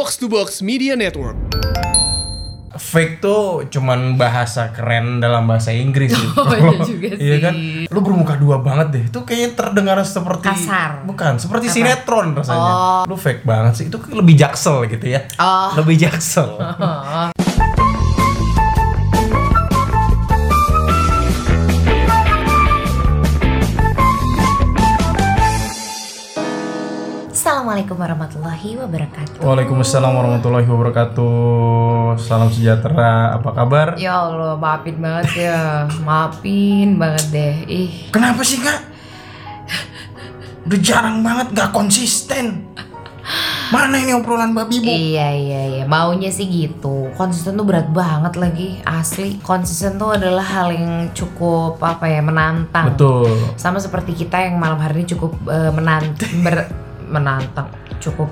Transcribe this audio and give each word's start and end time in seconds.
Box 0.00 0.16
to 0.16 0.32
Box 0.32 0.64
Media 0.64 0.96
Network. 0.96 1.36
Fake 2.72 3.20
tuh 3.20 3.68
cuman 3.68 4.16
bahasa 4.16 4.72
keren 4.72 5.20
dalam 5.20 5.44
bahasa 5.44 5.76
Inggris 5.76 6.16
gitu. 6.16 6.40
Oh, 6.40 6.48
iya 6.48 6.80
juga 6.80 7.08
Iya 7.28 7.36
kan? 7.44 7.52
sih. 7.52 7.84
Lu 7.92 8.00
bermuka 8.00 8.40
dua 8.40 8.64
banget 8.64 8.96
deh. 8.96 9.04
Itu 9.12 9.28
kayaknya 9.28 9.60
terdengar 9.60 10.00
seperti 10.00 10.48
Kasar. 10.48 11.04
Bukan, 11.04 11.36
seperti 11.36 11.68
Apa? 11.68 11.74
sinetron 11.76 12.32
rasanya. 12.32 12.72
Oh. 12.72 13.02
Lu 13.12 13.20
fake 13.20 13.44
banget 13.44 13.76
sih. 13.76 13.84
Itu 13.92 14.00
lebih 14.08 14.40
jaksel 14.40 14.88
gitu 14.88 15.04
ya. 15.04 15.20
Oh. 15.36 15.76
Lebih 15.76 16.00
jaksel. 16.00 16.48
Assalamualaikum 27.70 28.02
warahmatullahi 28.02 28.70
wabarakatuh. 28.82 29.38
Waalaikumsalam 29.46 30.10
warahmatullahi 30.10 30.66
wabarakatuh. 30.66 32.18
Salam 32.18 32.50
sejahtera. 32.50 33.38
Apa 33.38 33.54
kabar? 33.54 33.94
Ya 33.94 34.26
Allah, 34.26 34.58
maafin 34.58 34.98
banget 34.98 35.46
ya. 35.46 35.86
Maafin 36.02 36.98
banget 36.98 37.30
deh. 37.30 37.54
Ih, 37.70 38.10
Kenapa 38.10 38.42
sih 38.42 38.58
kak? 38.58 38.90
Udah 40.66 40.80
jarang 40.82 41.22
banget 41.22 41.54
gak 41.54 41.70
konsisten. 41.70 42.66
Mana 43.70 44.02
ini 44.02 44.18
obrolan 44.18 44.50
babi 44.50 44.82
bu? 44.82 44.90
iya 44.90 45.30
iya 45.30 45.62
iya. 45.70 45.84
Maunya 45.86 46.34
sih 46.34 46.50
gitu. 46.50 47.14
Konsisten 47.14 47.54
tuh 47.54 47.62
berat 47.62 47.86
banget 47.94 48.34
lagi, 48.34 48.82
asli. 48.82 49.38
Konsisten 49.46 49.94
tuh 49.94 50.18
adalah 50.18 50.42
hal 50.42 50.74
yang 50.74 51.14
cukup 51.14 51.78
apa 51.78 52.10
ya 52.10 52.18
menantang. 52.18 52.98
Betul. 52.98 53.30
Sama 53.54 53.78
seperti 53.78 54.26
kita 54.26 54.42
yang 54.42 54.58
malam 54.58 54.82
hari 54.82 55.06
ini 55.06 55.14
cukup 55.14 55.38
eh, 55.46 55.70
menantang, 55.70 56.34
ber, 56.42 56.89
menantang, 57.10 57.66
cukup 57.98 58.30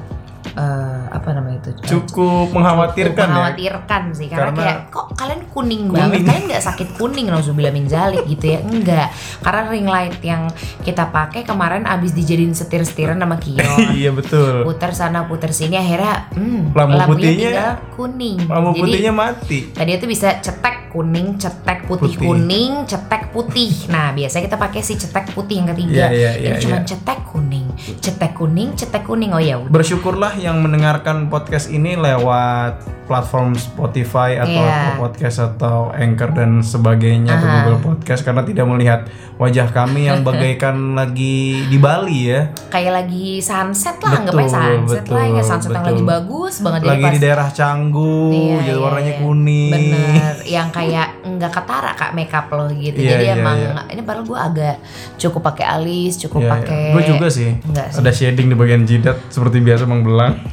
eh, 0.50 0.64
apa 1.08 1.28
namanya 1.30 1.60
itu? 1.60 1.70
Cukup 1.88 2.50
mengkhawatirkan 2.50 3.14
ya. 3.20 3.28
mengkhawatirkan 3.28 4.02
sih 4.10 4.26
karena, 4.26 4.48
Karena- 4.48 4.58
kayak 4.60 4.78
kok 4.88 5.06
kalian 5.12 5.42
kuning, 5.46 5.82
Kuning. 5.84 5.92
banget 5.92 6.20
kalian 6.24 6.44
nggak 6.48 6.64
sakit 6.64 6.88
kuning 6.94 7.26
nauzubillah 7.26 7.70
min 7.70 7.86
zalik 7.86 8.24
gitu 8.24 8.44
ya 8.48 8.58
enggak 8.60 9.08
karena 9.38 9.60
ring 9.68 9.86
light 9.86 10.18
yang 10.20 10.46
kita 10.80 11.04
pakai 11.08 11.42
kemarin 11.42 11.84
abis 11.84 12.10
dijadiin 12.12 12.50
setir-setiran 12.52 13.14
sama 13.16 13.36
Kion 13.36 13.60
iya 13.92 14.10
betul. 14.10 14.62
putar 14.64 14.90
sana 14.90 15.26
putar 15.26 15.50
sini 15.50 15.74
akhirnya 15.74 16.26
hmm, 16.32 16.72
Lampu 16.72 16.96
putihnya- 17.12 17.78
kuning 17.92 18.36
Lampu 18.42 18.70
jadi 18.72 18.80
putihnya 18.80 19.12
mati. 19.12 19.58
tadi 19.70 19.90
itu 19.92 20.06
bisa 20.06 20.38
cetek 20.38 20.88
kuning 20.88 21.36
cetek 21.36 21.84
putih, 21.84 22.08
Putih. 22.08 22.24
kuning 22.24 22.72
cetek 22.84 23.22
putih 23.30 23.70
nah 23.86 24.10
biasanya 24.10 24.48
kita 24.48 24.56
pakai 24.56 24.80
si 24.80 24.96
cetek 24.96 25.30
putih 25.30 25.54
yang 25.56 25.68
ketiga 25.68 26.08
Iya, 26.08 26.08
iya, 26.08 26.30
ini 26.34 26.46
iya, 26.48 26.58
cuma 26.58 26.76
iya. 26.76 26.86
cetek 26.86 27.20
kuning 27.28 27.67
cetek 27.98 28.34
kuning 28.34 28.74
cetek 28.74 29.02
kuning 29.02 29.30
oh 29.30 29.38
ya 29.38 29.56
Bersyukurlah 29.60 30.34
yang 30.34 30.58
mendengarkan 30.58 31.26
podcast 31.26 31.68
ini 31.68 31.94
lewat 31.94 32.78
platform 33.04 33.54
Spotify 33.54 34.36
atau 34.36 34.52
Iya. 34.54 34.68
Apple 34.68 34.96
Podcast 35.00 35.38
atau 35.40 35.88
Anchor 35.90 36.30
dan 36.30 36.60
sebagainya 36.60 37.32
atau 37.32 37.46
Aha. 37.46 37.54
Google 37.62 37.80
Podcast 37.86 38.20
karena 38.20 38.42
tidak 38.42 38.66
melihat 38.66 39.00
wajah 39.34 39.68
kami 39.68 40.04
yang 40.04 40.20
bagaikan 40.28 40.92
lagi 40.92 41.64
di 41.64 41.78
Bali 41.78 42.28
ya. 42.28 42.52
kayak 42.68 42.92
lagi 42.94 43.40
sunset 43.40 43.96
lah 43.98 44.20
Betul, 44.20 44.44
aja 44.44 44.48
sunset 44.50 45.04
lah 45.06 45.24
ya 45.24 45.32
betul, 45.34 45.48
sunset 45.48 45.70
yang 45.70 45.80
betul. 45.80 45.88
lagi 45.88 46.02
bagus 46.04 46.54
banget 46.60 46.80
Lagi 46.84 47.02
pas- 47.02 47.14
di 47.14 47.18
daerah 47.18 47.48
Canggu, 47.48 48.18
Iya, 48.28 48.56
jadi 48.60 48.70
iya, 48.70 48.76
warnanya 48.78 49.08
iya. 49.10 49.20
kuning. 49.20 49.72
bener 49.72 50.34
yang 50.44 50.68
kayak 50.68 51.08
nggak 51.36 51.52
ketara 51.52 51.92
kak 51.92 52.16
makeup 52.16 52.48
lo 52.56 52.72
gitu 52.72 52.96
Iya, 52.96 53.10
jadi 53.20 53.24
iya, 53.28 53.34
emang 53.36 53.58
iya. 53.60 53.82
ini 53.92 54.00
padahal 54.00 54.24
gue 54.24 54.38
agak 54.38 54.76
cukup 55.20 55.42
pakai 55.52 55.66
alis 55.68 56.16
cukup 56.16 56.40
Iya, 56.46 56.50
pakai 56.56 56.82
Gue 56.96 57.02
juga 57.04 57.26
sih. 57.28 57.50
Enggak 57.60 57.86
sih. 57.92 58.00
Ada 58.00 58.10
shading 58.16 58.48
di 58.48 58.56
bagian 58.56 58.82
jidat 58.88 59.20
seperti 59.28 59.60
biasa 59.60 59.84
Bang 59.84 60.00
Belang. 60.00 60.34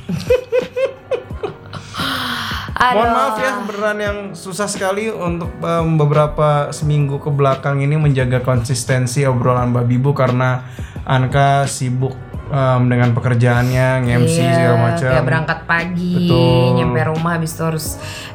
Aduh. 2.76 3.02
Mohon 3.02 3.12
maaf 3.16 3.38
ya 3.40 3.52
beneran 3.64 4.00
yang 4.04 4.18
susah 4.36 4.68
sekali 4.68 5.08
untuk 5.08 5.48
em, 5.64 5.96
beberapa 5.96 6.70
seminggu 6.76 7.24
ke 7.24 7.32
belakang 7.32 7.80
ini 7.80 7.96
menjaga 7.96 8.44
konsistensi 8.44 9.24
obrolan 9.24 9.72
Babi 9.72 9.96
Bu 9.96 10.12
karena 10.12 10.68
Anka 11.06 11.70
sibuk 11.70 12.18
em, 12.56 12.82
dengan 12.86 13.12
pekerjaannya, 13.12 13.88
nge-MC 14.02 14.36
Iya, 14.38 14.54
segala 14.56 14.78
macam. 14.82 15.10
kayak 15.10 15.26
berangkat 15.26 15.60
pagi 15.66 16.16
Betul. 16.24 16.68
nyampe 16.74 17.00
rumah 17.06 17.32
habis 17.34 17.52
itu 17.52 17.64
harus 17.64 17.86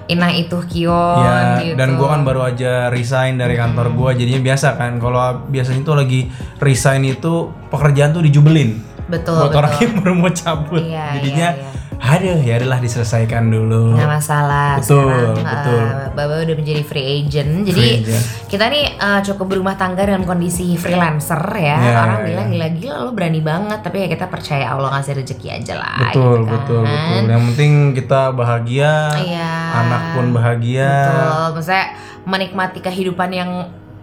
inah 0.07 0.31
itu 0.31 0.57
kion 0.67 1.23
Ya, 1.23 1.39
gitu 1.59 1.75
dan 1.75 1.89
gua 1.95 2.09
kan 2.11 2.21
baru 2.23 2.41
aja 2.45 2.73
resign 2.89 3.35
dari 3.35 3.55
kantor 3.55 3.87
gua 3.91 4.11
jadinya 4.13 4.43
biasa 4.45 4.75
kan 4.75 4.99
kalau 4.99 5.17
biasanya 5.47 5.81
tuh 5.81 5.97
lagi 5.97 6.21
resign 6.59 7.09
itu 7.09 7.33
pekerjaan 7.67 8.11
tuh 8.11 8.21
dijubelin 8.21 8.77
betul 9.07 9.39
buat 9.39 9.49
betul 9.49 9.59
orang 9.59 9.73
yang 9.81 9.95
baru 9.97 10.13
mau 10.15 10.31
cabut 10.31 10.83
Iya, 10.83 11.05
jadinya 11.17 11.49
iya, 11.51 11.63
iya. 11.65 11.71
Aduh 12.01 12.41
ya 12.41 12.57
adalah 12.57 12.79
diselesaikan 12.79 13.47
dulu 13.47 13.93
nggak 13.93 14.09
masalah 14.11 14.81
Betul, 14.81 15.05
sekarang 15.05 15.37
betul. 15.45 15.81
eh, 15.81 16.09
Baba 16.11 16.35
udah 16.41 16.57
menjadi 16.57 16.83
free 16.83 17.07
agent 17.19 17.53
jadi 17.63 17.77
Free 17.77 17.95
agent. 18.01 18.25
kita 18.49 18.65
nih 18.67 18.85
eh, 18.95 19.21
cukup 19.23 19.47
berumah 19.47 19.77
tangga 19.77 20.03
dengan 20.03 20.25
kondisi 20.25 20.75
freelancer 20.75 21.39
ya 21.53 21.77
Iya, 21.77 21.93
orang 21.95 22.17
iya, 22.17 22.27
bilang 22.27 22.47
gila-gila 22.51 22.97
lo 23.01 23.11
berani 23.13 23.41
banget 23.41 23.79
tapi 23.81 23.97
ya 24.01 24.09
kita 24.09 24.27
percaya 24.27 24.65
Allah 24.67 24.89
ngasih 24.93 25.13
rezeki 25.15 25.49
aja 25.53 25.75
lah 25.77 25.97
betul 26.03 26.17
gitu 26.17 26.41
kan. 26.41 26.51
betul 26.51 26.81
betul 26.83 27.23
yang 27.29 27.43
penting 27.47 27.73
kita 27.93 28.21
bahagia 28.33 28.93
Iya. 29.15 29.51
anak 29.77 30.03
pun 30.15 30.27
bahagia 30.33 30.91
Betul, 31.05 31.47
maksudnya 31.55 31.85
menikmati 32.23 32.79
kehidupan 32.81 33.31
yang 33.31 33.51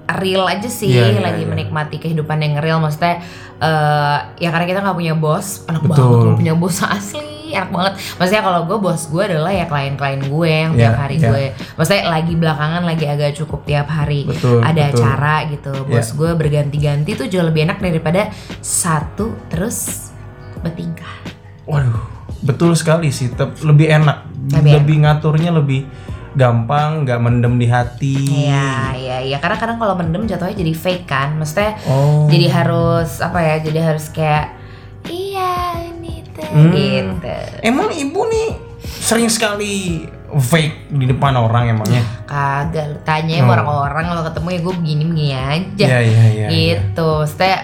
real 0.09 0.45
aja 0.45 0.65
sih, 0.65 0.87
Iya, 0.89 1.11
iya, 1.11 1.21
lagi 1.21 1.43
iya. 1.43 1.49
menikmati 1.49 1.97
kehidupan 1.97 2.39
yang 2.39 2.55
real. 2.57 2.79
Maksudnya 2.79 3.19
eh 3.57 4.17
ya 4.39 4.49
karena 4.49 4.63
kita 4.65 4.79
nggak 4.79 4.95
punya 4.95 5.13
bos, 5.13 5.67
enak 5.67 5.83
Betul. 5.83 6.07
banget 6.23 6.39
punya 6.39 6.53
bos 6.55 6.77
asli, 6.87 7.36
enak 7.49 7.69
banget. 7.69 7.93
Maksudnya 8.13 8.41
kalau 8.41 8.61
gue 8.63 8.77
bos 8.77 9.01
gue 9.05 9.23
adalah 9.25 9.51
ya 9.51 9.65
klien-klien 9.65 10.21
gue 10.21 10.49
yang 10.49 10.71
Iya, 10.71 10.79
tiap 10.81 10.95
hari 10.97 11.15
iya. 11.15 11.27
gue, 11.27 11.43
maksudnya 11.73 12.03
lagi 12.07 12.33
belakangan 12.33 12.83
lagi 12.83 13.05
agak 13.05 13.31
cukup 13.33 13.59
tiap 13.63 13.87
hari 13.87 14.21
Betul, 14.23 14.59
ada 14.59 14.81
betul. 14.83 14.97
acara 14.97 15.35
gitu. 15.47 15.73
Bos 15.83 15.97
Iya. 16.03 16.13
gue 16.13 16.31
berganti-ganti 16.35 17.11
tuh 17.13 17.27
jauh 17.27 17.45
lebih 17.45 17.63
enak 17.63 17.77
daripada 17.77 18.21
satu 18.59 19.31
terus 19.47 20.09
bertingkah. 20.57 21.15
waduh 21.63 21.99
betul 22.39 22.71
sekali 22.71 23.09
sih 23.09 23.29
tep- 23.29 23.59
lebih 23.61 23.91
enak 23.93 24.23
Lebih 24.47 24.71
lebih, 24.73 24.95
ngaturnya 25.01 25.51
lebih 25.51 25.83
gampang 26.31 27.03
nggak 27.03 27.19
mendem 27.19 27.53
di 27.55 27.67
hati 27.67 28.15
Iya, 28.47 28.71
iya, 28.95 29.17
iya. 29.21 29.37
Karena 29.37 29.57
kadang 29.57 29.75
kalau 29.75 29.93
mendem 29.93 30.23
jatuhnya 30.23 30.55
jadi 30.55 30.71
fake 30.71 31.03
kan. 31.03 31.35
Maksudnya 31.35 31.75
oh 31.85 32.25
jadi 32.27 32.47
harus 32.47 33.19
apa 33.19 33.39
ya 33.39 33.55
jadi 33.59 33.79
harus 33.83 34.07
kayak 34.07 34.45
iya 34.47 34.56
Hmm. 36.37 36.71
gitu 36.71 37.33
Emang 37.61 37.89
ibu 37.89 38.21
nih 38.23 38.49
sering 38.79 39.27
sekali 39.27 40.05
fake 40.27 40.91
di 40.91 41.05
depan 41.05 41.33
orang 41.33 41.71
emangnya? 41.71 42.03
kagak 42.23 43.01
tanya 43.01 43.39
Oh. 43.39 43.49
orang-orang 43.49 44.05
kalau 44.05 44.23
ketemu 44.23 44.47
ya 44.49 44.59
gue 44.59 44.73
begini 44.75 45.03
begini 45.05 45.31
aja 45.33 45.85
Iya 45.87 45.99
iya 46.01 46.23
iya. 46.27 46.47
gitu 46.47 47.09
Maksudnya 47.21 47.57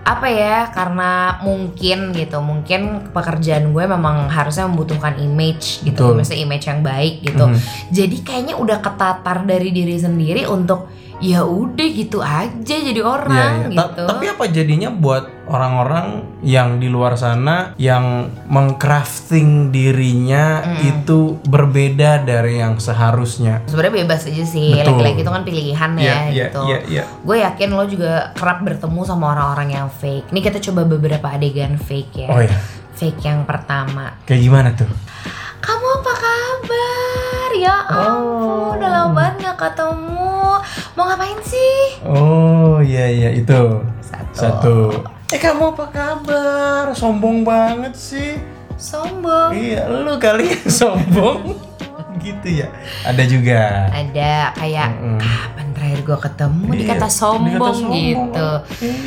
apa 0.00 0.26
ya 0.26 0.56
karena 0.66 1.10
mungkin 1.40 1.98
gitu 2.10 2.40
mungkin 2.40 2.80
pekerjaan 3.10 3.68
gue 3.68 3.84
memang 3.86 4.26
harusnya 4.26 4.64
membutuhkan 4.64 5.16
image 5.18 5.82
gitu 5.82 6.08
Betul. 6.08 6.16
maksudnya 6.16 6.40
image 6.40 6.64
yang 6.66 6.80
baik 6.80 7.14
gitu 7.22 7.44
Mhm. 7.46 7.58
jadi 7.90 8.16
kayaknya 8.20 8.54
udah 8.56 8.78
ketatar 8.78 9.44
dari 9.44 9.68
diri 9.70 9.96
sendiri 9.96 10.46
untuk 10.46 10.88
ya 11.20 11.40
udah 11.42 11.86
gitu 11.86 12.18
aja 12.18 12.48
jadi 12.80 12.96
Iya, 12.96 13.04
orang 13.04 13.52
iya. 13.68 13.76
Ta- 13.76 13.92
gitu 13.92 14.02
tapi 14.06 14.24
apa 14.26 14.44
jadinya 14.46 14.88
buat 14.90 15.24
orang-orang 15.46 16.06
yang 16.40 16.76
di 16.76 16.86
luar 16.86 17.14
sana 17.14 17.76
yang 17.76 18.28
mengcrafting 18.46 19.68
dirinya 19.68 20.62
Mm. 20.62 20.76
itu 20.82 21.18
berbeda 21.42 22.22
dari 22.22 22.58
yang 22.58 22.76
seharusnya? 22.76 23.60
sebenarnya 23.64 23.94
bebas 24.00 24.24
aja 24.24 24.40
sih 24.42 24.72
laki-laki 24.74 25.20
itu 25.20 25.30
kan 25.30 25.42
pilihan 25.42 25.90
ya 25.94 26.14
iya, 26.26 26.48
gitu 26.48 26.60
iya, 26.64 26.78
iya. 26.86 27.02
gue 27.20 27.36
yakin 27.38 27.68
lo 27.70 27.84
juga 27.84 28.32
kerap 28.32 28.62
bertemu 28.62 29.00
sama 29.02 29.30
orang-orang 29.30 29.68
yang 29.74 29.88
fake 29.90 30.28
ini 30.28 30.40
kita 30.40 30.58
coba 30.62 30.84
beberapa 30.84 31.26
adegan 31.28 31.76
fake 31.76 32.12
ya 32.16 32.28
Oh 32.28 32.40
ya, 32.40 32.56
fake 32.94 33.20
yang 33.20 33.44
pertama 33.44 34.16
kayak 34.24 34.40
gimana 34.40 34.68
tuh? 34.72 34.88
kamu 35.60 35.86
apa 35.94 36.12
kabar 36.14 37.09
ya 37.52 37.76
ampun 37.84 38.18
Oh. 38.20 38.72
udah 38.72 38.88
lama 38.88 39.10
banget 39.12 39.34
gak 39.42 39.56
ketemu 39.60 40.34
mau 40.92 41.04
ngapain 41.04 41.40
sih 41.40 42.00
Oh 42.02 42.78
iya 42.80 43.06
iya 43.06 43.30
itu 43.30 43.60
satu, 44.00 44.32
satu. 44.32 44.76
Eh 45.28 45.38
kamu 45.38 45.70
apa 45.70 45.86
kabar? 45.88 46.84
Sombong 46.92 47.42
banget 47.42 47.92
sih. 47.92 48.34
sombong 48.74 49.52
Iya, 49.52 49.84
lu 49.86 50.16
kali 50.16 50.50
yang 50.50 50.66
sombong. 50.80 51.54
gitu 52.18 52.48
ya. 52.54 52.68
Ada 53.02 53.22
juga. 53.24 53.88
ada 53.90 54.52
kayak 54.54 54.88
Mm-mm. 54.92 55.16
kapan 55.18 55.66
terakhir 55.70 56.00
gue 56.02 56.18
ketemu 56.20 56.64
Iya, 56.66 56.78
dikata 56.78 57.08
sombong, 57.08 57.48
dikata 57.50 57.70
sombong. 57.70 57.92
gitu 57.94 58.48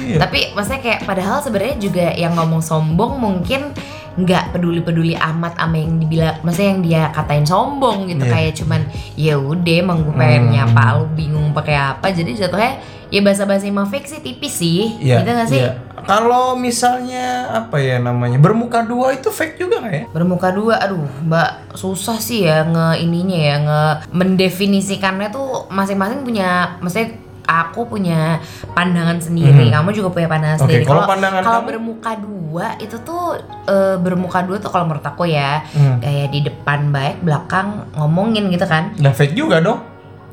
Iya. 0.07 0.17
Tapi 0.19 0.39
maksudnya 0.51 0.81
kayak 0.81 0.99
padahal 1.03 1.37
sebenarnya 1.39 1.77
juga 1.77 2.05
yang 2.11 2.33
ngomong 2.33 2.61
sombong 2.61 3.13
mungkin 3.15 3.69
nggak 4.13 4.53
peduli-peduli 4.53 5.17
amat 5.17 5.57
sama 5.57 5.75
yang 5.75 5.97
dibilang 5.97 6.37
maksudnya 6.41 6.69
yang 6.69 6.81
dia 6.81 7.01
katain 7.09 7.43
sombong 7.43 8.05
gitu 8.05 8.23
Iya. 8.23 8.31
kayak 8.31 8.53
cuman 8.55 8.81
ya 9.15 9.35
udah 9.35 9.75
emang 9.75 9.97
gue 10.01 10.13
pengen 10.13 10.43
Hmm. 10.43 10.53
nyapa 10.53 10.83
lu 10.95 11.05
bingung 11.11 11.49
pakai 11.49 11.73
apa 11.73 12.07
jadi 12.09 12.45
jatuhnya 12.45 12.77
ya 13.09 13.21
bahasa-bahasa 13.21 13.65
fake 13.65 14.07
sih 14.07 14.21
tipis 14.21 14.53
sih 14.53 14.97
Iya. 14.99 15.21
gitu 15.21 15.29
gak 15.31 15.49
sih 15.49 15.61
iya. 15.61 15.73
Kalau 16.03 16.59
misalnya 16.59 17.47
apa 17.47 17.79
ya 17.79 17.95
namanya 17.95 18.35
bermuka 18.35 18.83
dua 18.83 19.15
itu 19.15 19.31
fake 19.31 19.55
juga 19.55 19.79
nggak 19.79 19.93
ya? 19.93 20.03
bermuka 20.11 20.51
dua 20.51 20.75
aduh 20.77 21.07
mbak 21.23 21.71
susah 21.73 22.19
sih 22.19 22.43
ya 22.43 22.67
nge 22.67 22.99
ininya 22.99 23.39
ya 23.39 23.55
nge 23.57 23.83
mendefinisikannya 24.11 25.31
tuh 25.31 25.65
masing-masing 25.69 26.21
punya 26.21 26.75
maksudnya 26.77 27.15
aku 27.43 27.85
punya 27.85 28.39
pandangan 28.71 29.17
sendiri 29.17 29.67
kamu 29.67 29.91
juga 29.91 30.09
punya 30.09 30.27
pandangan 30.27 30.55
Hmm. 30.55 30.63
Oke, 30.63 30.71
sendiri 30.71 30.85
kalau 30.85 31.03
pandangan 31.03 31.41
kalau 31.41 31.59
kamu? 31.59 31.69
bermuka 31.69 32.11
dua 32.15 32.67
itu 32.77 32.95
tuh 32.99 33.23
eh, 33.65 33.95
bermuka 33.97 34.39
dua 34.41 34.57
tuh 34.57 34.69
kalau 34.69 34.85
menurut 34.85 35.03
aku 35.03 35.23
ya 35.25 35.61
Hmm. 35.69 35.99
kayak 35.99 36.27
di 36.29 36.39
depan 36.41 36.89
baik 36.89 37.19
belakang 37.19 37.67
ngomongin 37.93 38.47
gitu 38.47 38.63
kan 38.63 38.95
Nah 38.97 39.11
fake 39.11 39.33
juga 39.33 39.59
dong. 39.59 39.79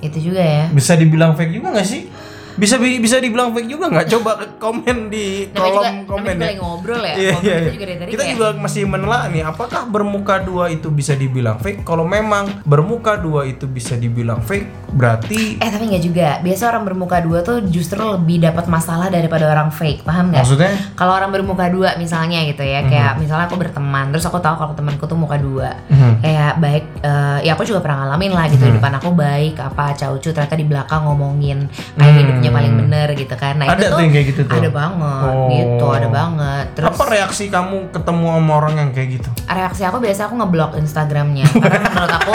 itu 0.00 0.16
juga 0.22 0.40
ya 0.40 0.64
Bisa 0.68 0.94
dibilang 0.94 1.34
fake 1.34 1.52
juga 1.52 1.72
nggak 1.72 1.84
sih? 1.84 2.08
Bisa 2.52 2.76
bi- 2.76 2.98
bisa 2.98 3.16
dibilang 3.16 3.50
fake 3.50 3.68
juga 3.68 3.86
nggak? 3.88 4.06
Coba 4.10 4.30
komen 4.56 4.98
di 5.06 5.48
namanya 5.48 5.68
juga, 5.68 5.80
kolom 5.80 5.96
komen 6.04 6.34
ya. 6.36 6.48
ngobrol 6.56 7.00
ya 7.00 7.14
iya, 7.14 7.30
itu 7.32 7.44
iya. 7.44 7.58
juga 7.68 7.86
dari 7.86 8.10
Kita 8.10 8.22
kayak, 8.22 8.34
juga 8.34 8.46
masih 8.56 8.82
menelaah 8.84 9.26
nih, 9.28 9.42
apakah 9.44 9.82
bermuka 9.84 10.34
dua 10.38 10.64
itu 10.68 10.88
bisa 10.88 11.12
dibilang 11.12 11.56
fake? 11.56 11.82
Kalau 11.82 12.02
memang 12.02 12.62
bermuka 12.62 13.14
dua 13.16 13.44
itu 13.44 13.64
bisa 13.64 13.94
dibilang 13.94 14.40
fake, 14.40 14.90
berarti 14.90 15.56
eh 15.56 15.68
tapi 15.68 15.84
nggak 15.86 16.02
juga 16.02 16.28
biasa 16.40 16.62
orang 16.68 16.84
bermuka 16.84 17.16
dua 17.18 17.38
tuh 17.40 17.62
justru 17.64 17.98
lebih 17.98 18.40
dapat 18.40 18.66
masalah 18.66 19.06
daripada 19.06 19.46
orang 19.46 19.70
fake 19.70 20.02
paham 20.02 20.30
nggak 20.30 20.42
maksudnya 20.42 20.70
kalau 20.94 21.12
orang 21.12 21.30
bermuka 21.30 21.66
dua 21.66 21.94
misalnya 21.96 22.42
gitu 22.44 22.60
ya 22.60 22.82
kayak 22.82 23.16
misalnya 23.16 23.46
aku 23.46 23.56
berteman 23.56 24.10
terus 24.10 24.24
aku 24.24 24.38
tahu 24.38 24.56
kalau 24.56 24.72
temanku 24.72 25.04
tuh 25.04 25.14
muka 25.14 25.36
dua 25.36 25.78
Mhm. 25.86 26.12
kayak 26.20 26.52
baik 26.56 26.84
eh, 27.00 27.38
ya 27.42 27.52
aku 27.52 27.62
juga 27.62 27.80
pernah 27.80 28.04
ngalamin 28.04 28.32
lah 28.32 28.44
gitu 28.48 28.62
di 28.62 28.74
depan 28.74 28.92
aku 28.92 29.10
baik 29.12 29.54
apa 29.56 29.94
caucu 29.94 30.28
ternyata 30.28 30.54
di 30.54 30.64
belakang 30.64 31.02
ngomongin 31.04 31.58
kayak 31.92 32.10
Hmm. 32.10 32.39
Hidupnya 32.40 32.52
paling 32.52 32.74
bener 32.78 33.08
gitu 33.12 33.34
kan 33.34 33.54
nah 33.54 33.66
ada 33.68 33.76
itu 33.78 33.86
tuh 33.86 34.00
yang 34.00 34.12
kayak 34.12 34.26
gitu 34.28 34.42
tuh. 34.44 34.56
ada 34.56 34.70
banget 34.70 35.28
Oh. 35.30 35.48
gitu 35.48 35.86
ada 35.86 36.08
banget 36.08 36.64
terus 36.72 36.88
Apa 36.90 37.04
reaksi 37.06 37.44
kamu 37.46 37.76
ketemu 37.90 38.24
sama 38.32 38.52
orang 38.56 38.74
yang 38.76 38.90
kayak 38.90 39.08
gitu? 39.14 39.28
reaksi 39.46 39.82
aku 39.82 39.98
biasa 39.98 40.20
aku 40.24 40.34
ngeblok 40.36 40.72
Instagramnya 40.74 41.44
karena 41.62 41.78
menurut 41.86 42.14
aku 42.14 42.32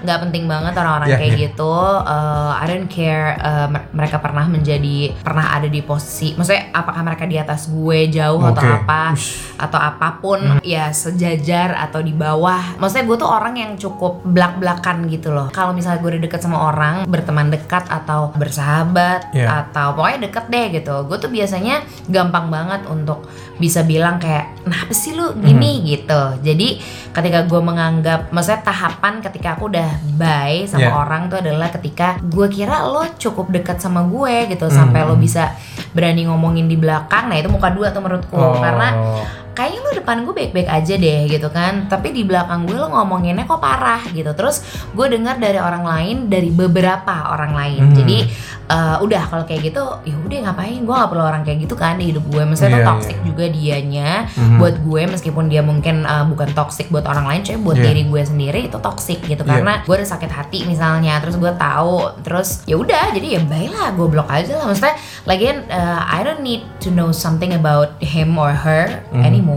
nggak 0.00 0.18
penting 0.22 0.44
banget 0.46 0.72
orang-orang 0.74 1.08
Iya, 1.08 1.18
kayak 1.18 1.32
iya. 1.32 1.42
gitu 1.48 1.74
Uh, 2.00 2.52
I 2.52 2.64
don't 2.66 2.88
care 2.88 3.34
uh, 3.36 3.66
mer- 3.66 3.90
mereka 3.90 4.16
pernah 4.18 4.44
menjadi 4.44 5.12
pernah 5.18 5.50
ada 5.50 5.66
di 5.66 5.80
posisi 5.80 6.32
maksudnya 6.32 6.70
apakah 6.70 7.02
mereka 7.02 7.24
di 7.24 7.36
atas 7.36 7.66
gue 7.66 8.08
jauh 8.08 8.40
atau 8.40 8.62
Oke. 8.62 8.76
apa 8.78 9.02
Ush. 9.12 9.56
atau 9.56 9.76
apa 9.76 10.08
pun 10.16 10.38
ya 10.60 10.88
sejajar 10.90 11.74
atau 11.74 12.00
di 12.00 12.12
bawah 12.12 12.76
maksudnya 12.76 13.04
gue 13.04 13.16
tuh 13.16 13.28
orang 13.28 13.54
yang 13.54 13.72
cukup 13.74 14.22
belak-belakan 14.24 15.06
gitu 15.06 15.30
loh 15.30 15.48
kalau 15.50 15.70
misalnya 15.70 15.98
gue 15.98 16.10
udah 16.10 16.22
deket 16.22 16.40
sama 16.40 16.58
orang 16.64 17.04
berteman 17.04 17.48
dekat 17.48 17.84
atau 17.86 18.30
bersahabat 18.34 19.32
Iya. 19.40 19.48
atau 19.64 19.96
pokoknya 19.96 20.28
deket 20.28 20.44
deh 20.48 20.66
gitu. 20.74 20.94
Gue 21.08 21.16
tuh 21.16 21.30
biasanya 21.30 21.80
gampang 22.06 22.52
banget 22.52 22.84
untuk 22.86 23.24
bisa 23.56 23.80
bilang 23.82 24.16
kayak 24.16 24.60
kenapa 24.60 24.92
sih 24.92 25.12
lu 25.12 25.32
gini? 25.36 25.80
gitu. 25.84 26.22
Jadi 26.40 26.80
ketika 27.10 27.44
gue 27.44 27.60
menganggap 27.60 28.28
maksudnya 28.30 28.60
tahapan 28.62 29.20
ketika 29.20 29.56
aku 29.56 29.68
udah 29.68 29.88
bye 30.14 30.64
sama 30.64 30.84
Iya. 30.84 30.92
orang 30.92 31.22
tuh 31.26 31.38
adalah 31.40 31.68
ketika 31.68 32.20
gue 32.20 32.46
kira 32.48 32.84
lo 32.84 33.04
cukup 33.16 33.48
dekat 33.48 33.78
sama 33.78 34.04
gue 34.04 34.48
gitu 34.48 34.68
sampai 34.68 35.02
lo 35.02 35.16
bisa 35.16 35.56
berani 35.90 36.24
ngomongin 36.24 36.66
di 36.66 36.76
belakang. 36.76 37.28
Nah 37.28 37.36
itu 37.36 37.48
muka 37.48 37.68
dua 37.70 37.90
tuh 37.90 38.00
menurutku. 38.00 38.36
Oh. 38.36 38.60
karena 38.60 38.88
kayaknya 39.50 39.80
lu 39.80 39.90
depan 39.96 40.16
gue 40.20 40.32
baik-baik 40.32 40.68
aja 40.68 40.94
deh 40.94 41.20
gitu 41.26 41.48
kan 41.48 41.86
tapi 41.86 42.10
di 42.10 42.22
belakang 42.22 42.64
gue 42.64 42.74
lo 42.74 42.88
ngomonginnya 42.88 43.44
kok 43.44 43.58
parah 43.58 44.00
gitu 44.08 44.30
terus 44.32 44.62
gue 44.88 45.06
dengar 45.06 45.36
dari 45.36 45.58
orang 45.58 45.82
lain 45.82 46.16
dari 46.26 46.48
beberapa 46.48 47.28
orang 47.28 47.52
lain 47.52 47.82
Mhm. 47.82 47.94
jadi 47.94 48.18
eh, 48.70 48.96
udah 48.96 49.22
kalau 49.26 49.42
kayak 49.42 49.66
gitu 49.66 49.82
ya 50.04 50.14
udah 50.16 50.38
ngapain 50.46 50.78
gue 50.78 50.94
nggak 50.94 51.10
perlu 51.10 51.24
orang 51.24 51.42
kayak 51.42 51.58
gitu 51.60 51.74
kan 51.74 51.98
di 51.98 52.08
hidup 52.08 52.22
gue 52.24 52.38
maksudnya 52.40 52.70
Iya, 52.70 52.78
tuh 52.78 52.90
toxic 52.92 53.16
iya. 53.16 53.24
juga 53.24 53.44
dianya 53.48 54.10
Mhm. 54.30 54.56
buat 54.56 54.76
gue 54.80 55.02
meskipun 55.08 55.44
dia 55.46 55.58
mungkin 55.60 55.96
eh, 56.02 56.24
bukan 56.24 56.48
toxic 56.52 56.86
buat 56.86 57.02
orang 57.04 57.26
lain 57.26 57.40
cuma 57.42 57.58
buat 57.66 57.76
Iya. 57.76 57.86
diri 57.86 58.02
gue 58.06 58.22
sendiri 58.22 58.60
itu 58.64 58.78
toxic 58.78 59.18
gitu 59.20 59.42
Iya. 59.42 59.50
karena 59.52 59.72
gue 59.82 59.90
udah 59.92 60.08
sakit 60.08 60.30
hati 60.30 60.58
misalnya 60.64 61.18
terus 61.18 61.34
gue 61.34 61.50
tahu 61.52 61.96
terus 62.22 62.62
ya 62.64 62.76
udah 62.76 63.10
jadi 63.10 63.26
ya 63.28 63.40
baiklah 63.42 63.90
gue 63.90 64.06
blok 64.08 64.28
aja 64.28 64.54
lah 64.54 64.66
maksudnya 64.66 64.94
lagian 65.24 65.66
eh, 65.66 66.00
I 66.00 66.22
don't 66.22 66.40
need 66.40 66.62
to 66.78 66.88
know 66.88 67.10
something 67.10 67.50
about 67.50 67.98
him 67.98 68.38
or 68.38 68.54
her 68.54 69.02
Mhm. 69.10 69.22
anymore 69.24 69.49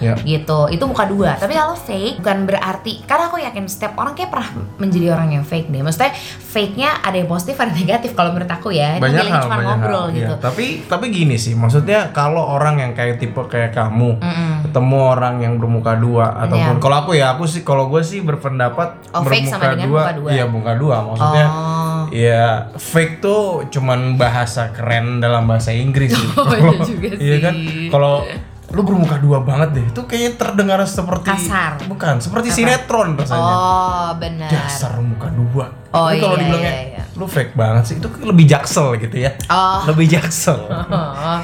Ya. 0.00 0.16
gitu 0.16 0.64
itu 0.66 0.80
muka 0.80 1.04
dua 1.04 1.36
tapi 1.36 1.52
kalau 1.52 1.76
fake 1.76 2.18
bukan 2.18 2.48
berarti 2.48 3.04
karena 3.04 3.28
aku 3.28 3.36
yakin 3.36 3.64
setiap 3.66 3.92
orang 3.94 4.12
kayak 4.12 4.32
pernah 4.32 4.48
menjadi 4.76 5.12
orang 5.12 5.28
yang 5.30 5.44
fake 5.44 5.68
deh 5.68 5.80
maksudnya 5.80 6.16
fake 6.16 6.74
nya 6.74 7.00
ada 7.00 7.14
yang 7.14 7.28
positif 7.28 7.52
ada 7.54 7.68
yang 7.68 7.84
negatif 7.84 8.10
kalau 8.12 8.32
menurut 8.32 8.48
aku 8.48 8.68
ya 8.70 8.96
banyak 8.96 9.20
hal, 9.22 9.44
cuma 9.44 9.56
banyak 9.56 9.68
ngobrol 9.76 10.04
hal. 10.06 10.16
gitu 10.16 10.26
Iya. 10.30 10.40
Tapi 10.40 10.66
tapi 10.86 11.04
gini 11.08 11.36
sih, 11.36 11.52
maksudnya 11.52 12.10
kalau 12.10 12.40
orang 12.50 12.78
yang 12.78 12.92
kayak 12.92 13.16
tipe 13.16 13.36
kayak 13.44 13.70
kamu 13.70 14.16
Mm-mm. 14.16 14.64
ketemu 14.64 14.98
orang 14.98 15.34
yang 15.38 15.54
bermuka 15.56 15.92
dua 15.94 16.32
ataupun 16.38 16.76
Iya. 16.76 16.82
kalau 16.82 16.96
aku 16.98 17.12
ya 17.12 17.26
aku 17.30 17.44
sih 17.44 17.60
kalau 17.60 17.86
gue 17.86 18.00
sih 18.00 18.20
berpendapat 18.20 19.12
Oh, 19.12 19.20
fake 19.22 19.46
sama 19.46 19.74
dengan 19.74 19.90
muka 19.90 20.12
dua? 20.16 20.28
Iya 20.30 20.44
muka 20.46 20.72
dua, 20.74 20.96
maksudnya 21.04 21.46
oh 21.46 21.78
ya 22.10 22.46
fake 22.72 23.20
tuh 23.20 23.42
cuman 23.68 24.16
bahasa 24.16 24.70
keren 24.70 25.20
dalam 25.20 25.44
bahasa 25.44 25.70
Inggris 25.70 26.10
gitu. 26.10 26.34
Oh, 26.40 26.50
iya 26.50 26.78
juga 26.80 27.08
Iya 27.14 27.36
kan? 27.40 27.54
sih. 27.54 27.86
Kalau 27.86 28.24
lu 28.70 28.86
bermuka 28.86 29.18
dua 29.18 29.42
banget 29.42 29.68
deh, 29.74 29.84
itu 29.90 30.00
kayaknya 30.06 30.30
terdengar 30.38 30.78
seperti 30.86 31.26
Kasar. 31.26 31.82
Bukan, 31.90 32.22
seperti 32.22 32.54
Apa? 32.54 32.56
sinetron 32.56 33.08
rasanya. 33.18 33.54
oh 33.54 34.08
benar 34.14 34.50
Dasar 34.50 34.92
muka 35.02 35.28
dua. 35.34 35.66
Oh, 35.90 36.06
Tapi 36.06 36.22
kalau 36.22 36.38
iya, 36.38 36.42
dibilangnya 36.46 36.70
iya, 36.70 36.82
iya. 36.86 37.02
lu 37.18 37.26
fake 37.26 37.58
banget 37.58 37.82
sih, 37.90 37.96
itu 37.98 38.06
lebih 38.22 38.46
jaksel 38.46 38.94
gitu 39.02 39.26
ya. 39.26 39.34
oh 39.50 39.82
Lebih 39.90 40.06
jaksel. 40.06 40.60
Oh. 40.90 41.38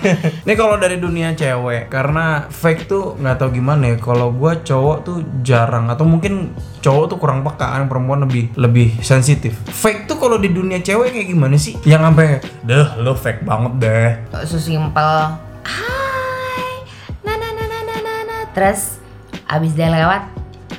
Ini 0.46 0.54
kalau 0.58 0.76
dari 0.80 0.98
dunia 0.98 1.32
cewek, 1.36 1.88
karena 1.92 2.46
fake 2.50 2.90
tuh 2.90 3.14
nggak 3.18 3.36
tahu 3.38 3.58
gimana 3.58 3.94
ya. 3.94 3.96
Kalau 3.98 4.32
gua 4.34 4.58
cowok 4.58 4.96
tuh 5.06 5.16
jarang 5.42 5.86
atau 5.90 6.02
mungkin 6.06 6.54
cowok 6.82 7.04
tuh 7.14 7.18
kurang 7.18 7.40
peka, 7.46 7.76
kan 7.76 7.86
perempuan 7.86 8.26
lebih 8.26 8.50
lebih 8.58 8.98
sensitif. 9.02 9.54
Fake 9.70 10.06
tuh 10.10 10.18
kalau 10.18 10.36
di 10.38 10.50
dunia 10.50 10.82
cewek 10.82 11.14
kayak 11.14 11.28
gimana 11.30 11.56
sih? 11.58 11.78
Yang 11.86 12.02
sampai, 12.10 12.26
deh 12.66 12.88
lo 13.02 13.12
fake 13.14 13.42
banget 13.46 13.72
deh. 13.82 14.10
sesimpel 14.46 15.10
hai 15.30 15.45
terus 18.56 18.96
abis 19.44 19.76
dia 19.76 19.92
lewat 19.92 20.32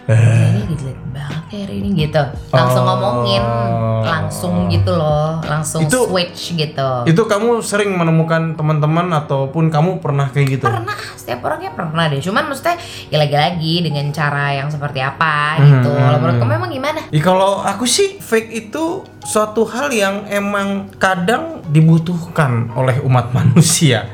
Eh. 0.03 0.15
"Gila, 0.15 0.63
ini 0.63 0.73
jelek 0.73 0.99
banget 1.11 1.43
ya 1.47 1.59
hari 1.63 1.75
ini 1.77 1.89
gitu 1.97 2.23
langsung 2.49 2.83
Oh. 2.83 2.87
ngomongin 2.89 3.43
langsung 4.01 4.53
gitu 4.67 4.91
loh 4.91 5.39
langsung 5.41 5.83
Itu- 5.83 6.07
switch 6.07 6.55
gitu 6.55 6.89
Itu 7.05 7.21
kamu 7.23 7.59
sering 7.61 7.91
menemukan 7.91 8.55
teman-teman 8.55 9.11
ataupun 9.13 9.67
kamu 9.67 9.99
pernah 9.99 10.27
kayak 10.27 10.47
gitu? 10.49 10.65
pernah 10.65 10.95
setiap 11.13 11.43
orang 11.43 11.59
kayak 11.61 11.75
pernah 11.75 12.03
deh 12.05 12.19
cuman 12.19 12.43
maksudnya 12.45 12.75
ya 13.05 13.17
lagi-lagi 13.17 13.73
dengan 13.81 14.05
cara 14.09 14.45
yang 14.53 14.67
seperti 14.67 14.99
apa 14.99 15.35
Hmm. 15.55 15.67
gitu 15.69 15.91
kalau 15.91 16.17
menurut 16.17 16.37
kamu 16.37 16.51
emang 16.55 16.71
gimana 16.73 16.99
Ya 17.07 17.21
kalau 17.21 17.51
aku 17.61 17.83
sih 17.83 18.17
fake 18.17 18.51
itu 18.65 18.83
suatu 19.21 19.63
hal 19.65 19.91
yang 19.91 20.23
emang 20.25 20.87
kadang 20.97 21.59
dibutuhkan 21.67 22.71
oleh 22.73 22.99
umat 23.01 23.31
manusia. 23.37 24.07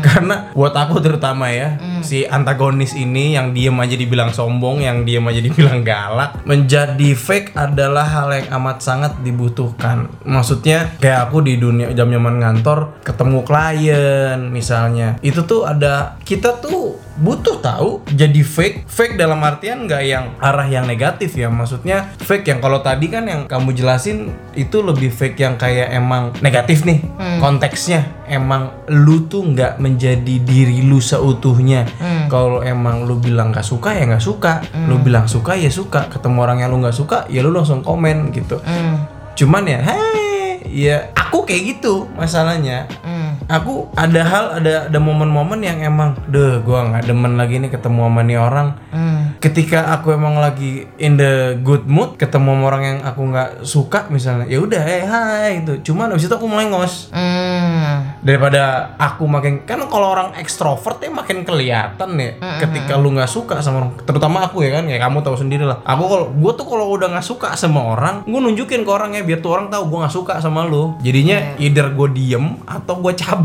Karena 0.00 0.50
buat 0.56 0.72
aku 0.72 1.02
terutama 1.02 1.50
ya 1.52 1.76
si 2.00 2.22
antagonis 2.22 2.94
ini 2.94 3.34
yang 3.34 3.50
diem 3.50 3.74
aja 3.76 3.96
dibilang 3.98 4.30
sombong, 4.30 4.80
yang 4.84 5.02
diem 5.02 5.24
aja 5.26 5.40
dibilang 5.42 5.82
galak, 5.82 6.46
menjadi 6.46 7.10
fake 7.12 7.52
adalah 7.58 8.06
hal 8.06 8.28
yang 8.32 8.48
amat 8.62 8.78
sangat 8.80 9.12
dibutuhkan. 9.26 10.06
Maksudnya 10.22 10.94
kayak 11.02 11.28
aku 11.30 11.42
di 11.42 11.58
dunia 11.58 11.90
jam-jaman 11.90 12.38
ngantor 12.40 13.02
ketemu 13.02 13.42
klien 13.42 14.38
misalnya, 14.48 15.18
itu 15.20 15.42
tuh 15.42 15.66
ada 15.66 16.14
kita 16.22 16.62
tuh 16.62 16.96
butuh 17.16 17.58
tahu 17.64 18.04
jadi 18.12 18.40
fake. 18.44 18.86
Fake 18.86 19.16
dalam 19.16 19.40
artian 19.40 19.88
nggak 19.88 20.02
yang 20.04 20.36
arah 20.38 20.68
yang 20.68 20.84
negatif 20.84 21.34
ya. 21.34 21.48
Maksudnya 21.48 22.12
fake 22.20 22.46
yang 22.52 22.60
kalau 22.60 22.84
tadi 22.84 23.08
kan 23.08 23.24
yang 23.26 23.48
kamu 23.48 23.72
jelasin 23.72 24.30
itu 24.52 24.84
lebih 24.84 25.08
fake 25.08 25.40
yang 25.40 25.56
kayak 25.56 25.92
emang 25.96 26.36
negatif 26.44 26.84
nih 26.84 27.00
konteksnya. 27.40 28.04
Emang 28.26 28.74
lu 28.90 29.24
tuh 29.30 29.46
nggak 29.46 29.65
menjadi 29.82 30.38
diri 30.38 30.86
lu 30.86 31.02
seutuhnya. 31.02 31.84
Kalau 32.30 32.62
emang 32.62 33.06
lu 33.06 33.18
bilang 33.18 33.50
nggak 33.50 33.66
suka 33.66 33.94
ya 33.94 34.06
nggak 34.06 34.24
suka. 34.24 34.62
Lu 34.86 35.02
bilang 35.02 35.26
suka 35.26 35.58
ya 35.58 35.68
suka. 35.68 36.06
Ketemu 36.08 36.38
orang 36.40 36.58
yang 36.62 36.70
lu 36.72 36.80
nggak 36.80 36.96
suka 36.96 37.26
ya 37.26 37.42
lu 37.42 37.50
langsung 37.52 37.82
komen 37.82 38.30
gitu. 38.32 38.62
Hmm, 38.62 39.04
cuman 39.36 39.62
ya 39.68 39.78
hei 39.82 40.62
ya 40.66 41.12
aku 41.12 41.44
kayak 41.44 41.76
gitu 41.76 42.08
masalahnya. 42.16 42.88
Hmm. 43.04 43.35
Aku 43.46 43.90
ada 43.94 44.22
hal 44.22 44.44
ada 44.58 44.72
ada 44.90 44.98
momen-momen 44.98 45.62
yang 45.62 45.78
emang 45.82 46.18
deh 46.26 46.58
gua 46.62 46.86
nggak 46.90 47.06
demen 47.06 47.34
lagi 47.34 47.58
nih 47.58 47.70
ketemu 47.70 48.00
sama 48.06 48.20
nih 48.22 48.38
orang. 48.38 48.68
Hmm. 48.90 49.36
ketika 49.36 49.92
aku 49.92 50.16
emang 50.16 50.40
lagi 50.40 50.88
in 50.96 51.20
the 51.20 51.60
good 51.60 51.84
mood 51.84 52.16
ketemu 52.16 52.56
sama 52.56 52.64
orang 52.66 52.82
yang 52.82 52.98
aku 53.04 53.20
nggak 53.28 53.50
suka 53.62 54.08
misalnya 54.08 54.48
ya 54.48 54.58
udah 54.58 54.80
hey 54.80 55.02
hai 55.04 55.50
itu 55.60 55.92
cuman 55.92 56.16
abis 56.16 56.26
itu 56.26 56.34
aku 56.34 56.48
melengos 56.48 57.12
Hmm. 57.12 58.16
daripada 58.24 58.96
aku 58.96 59.28
makin 59.28 59.62
kan 59.68 59.84
kalau 59.86 60.16
orang 60.16 60.32
ekstrovert 60.40 60.96
ya 60.98 61.12
makin 61.12 61.44
kelihatan 61.44 62.10
ya 62.16 62.30
ketika 62.64 62.96
lu 62.96 63.12
nggak 63.12 63.28
suka 63.28 63.60
sama 63.60 63.84
orang 63.84 63.92
terutama 64.02 64.48
aku 64.48 64.64
ya 64.64 64.80
kan 64.80 64.88
ya 64.88 64.96
kamu 64.96 65.20
tahu 65.20 65.36
sendiri 65.36 65.68
lah. 65.68 65.84
Aku 65.84 66.08
kalau 66.08 66.26
gue 66.32 66.52
tuh 66.56 66.66
kalau 66.66 66.86
udah 66.96 67.12
nggak 67.12 67.26
suka 67.26 67.52
sama 67.54 67.92
orang 67.92 68.24
gue 68.24 68.40
nunjukin 68.40 68.82
ke 68.82 68.90
orangnya 68.90 69.20
biar 69.22 69.44
tuh 69.44 69.52
orang 69.52 69.68
tahu 69.68 69.92
gue 69.92 69.98
nggak 70.02 70.14
suka 70.16 70.34
sama 70.40 70.64
lu. 70.64 70.96
Jadinya 71.04 71.60
either 71.60 71.92
gue 71.92 72.08
diem 72.16 72.56
atau 72.64 72.96
gue 73.04 73.12
cabut 73.12 73.35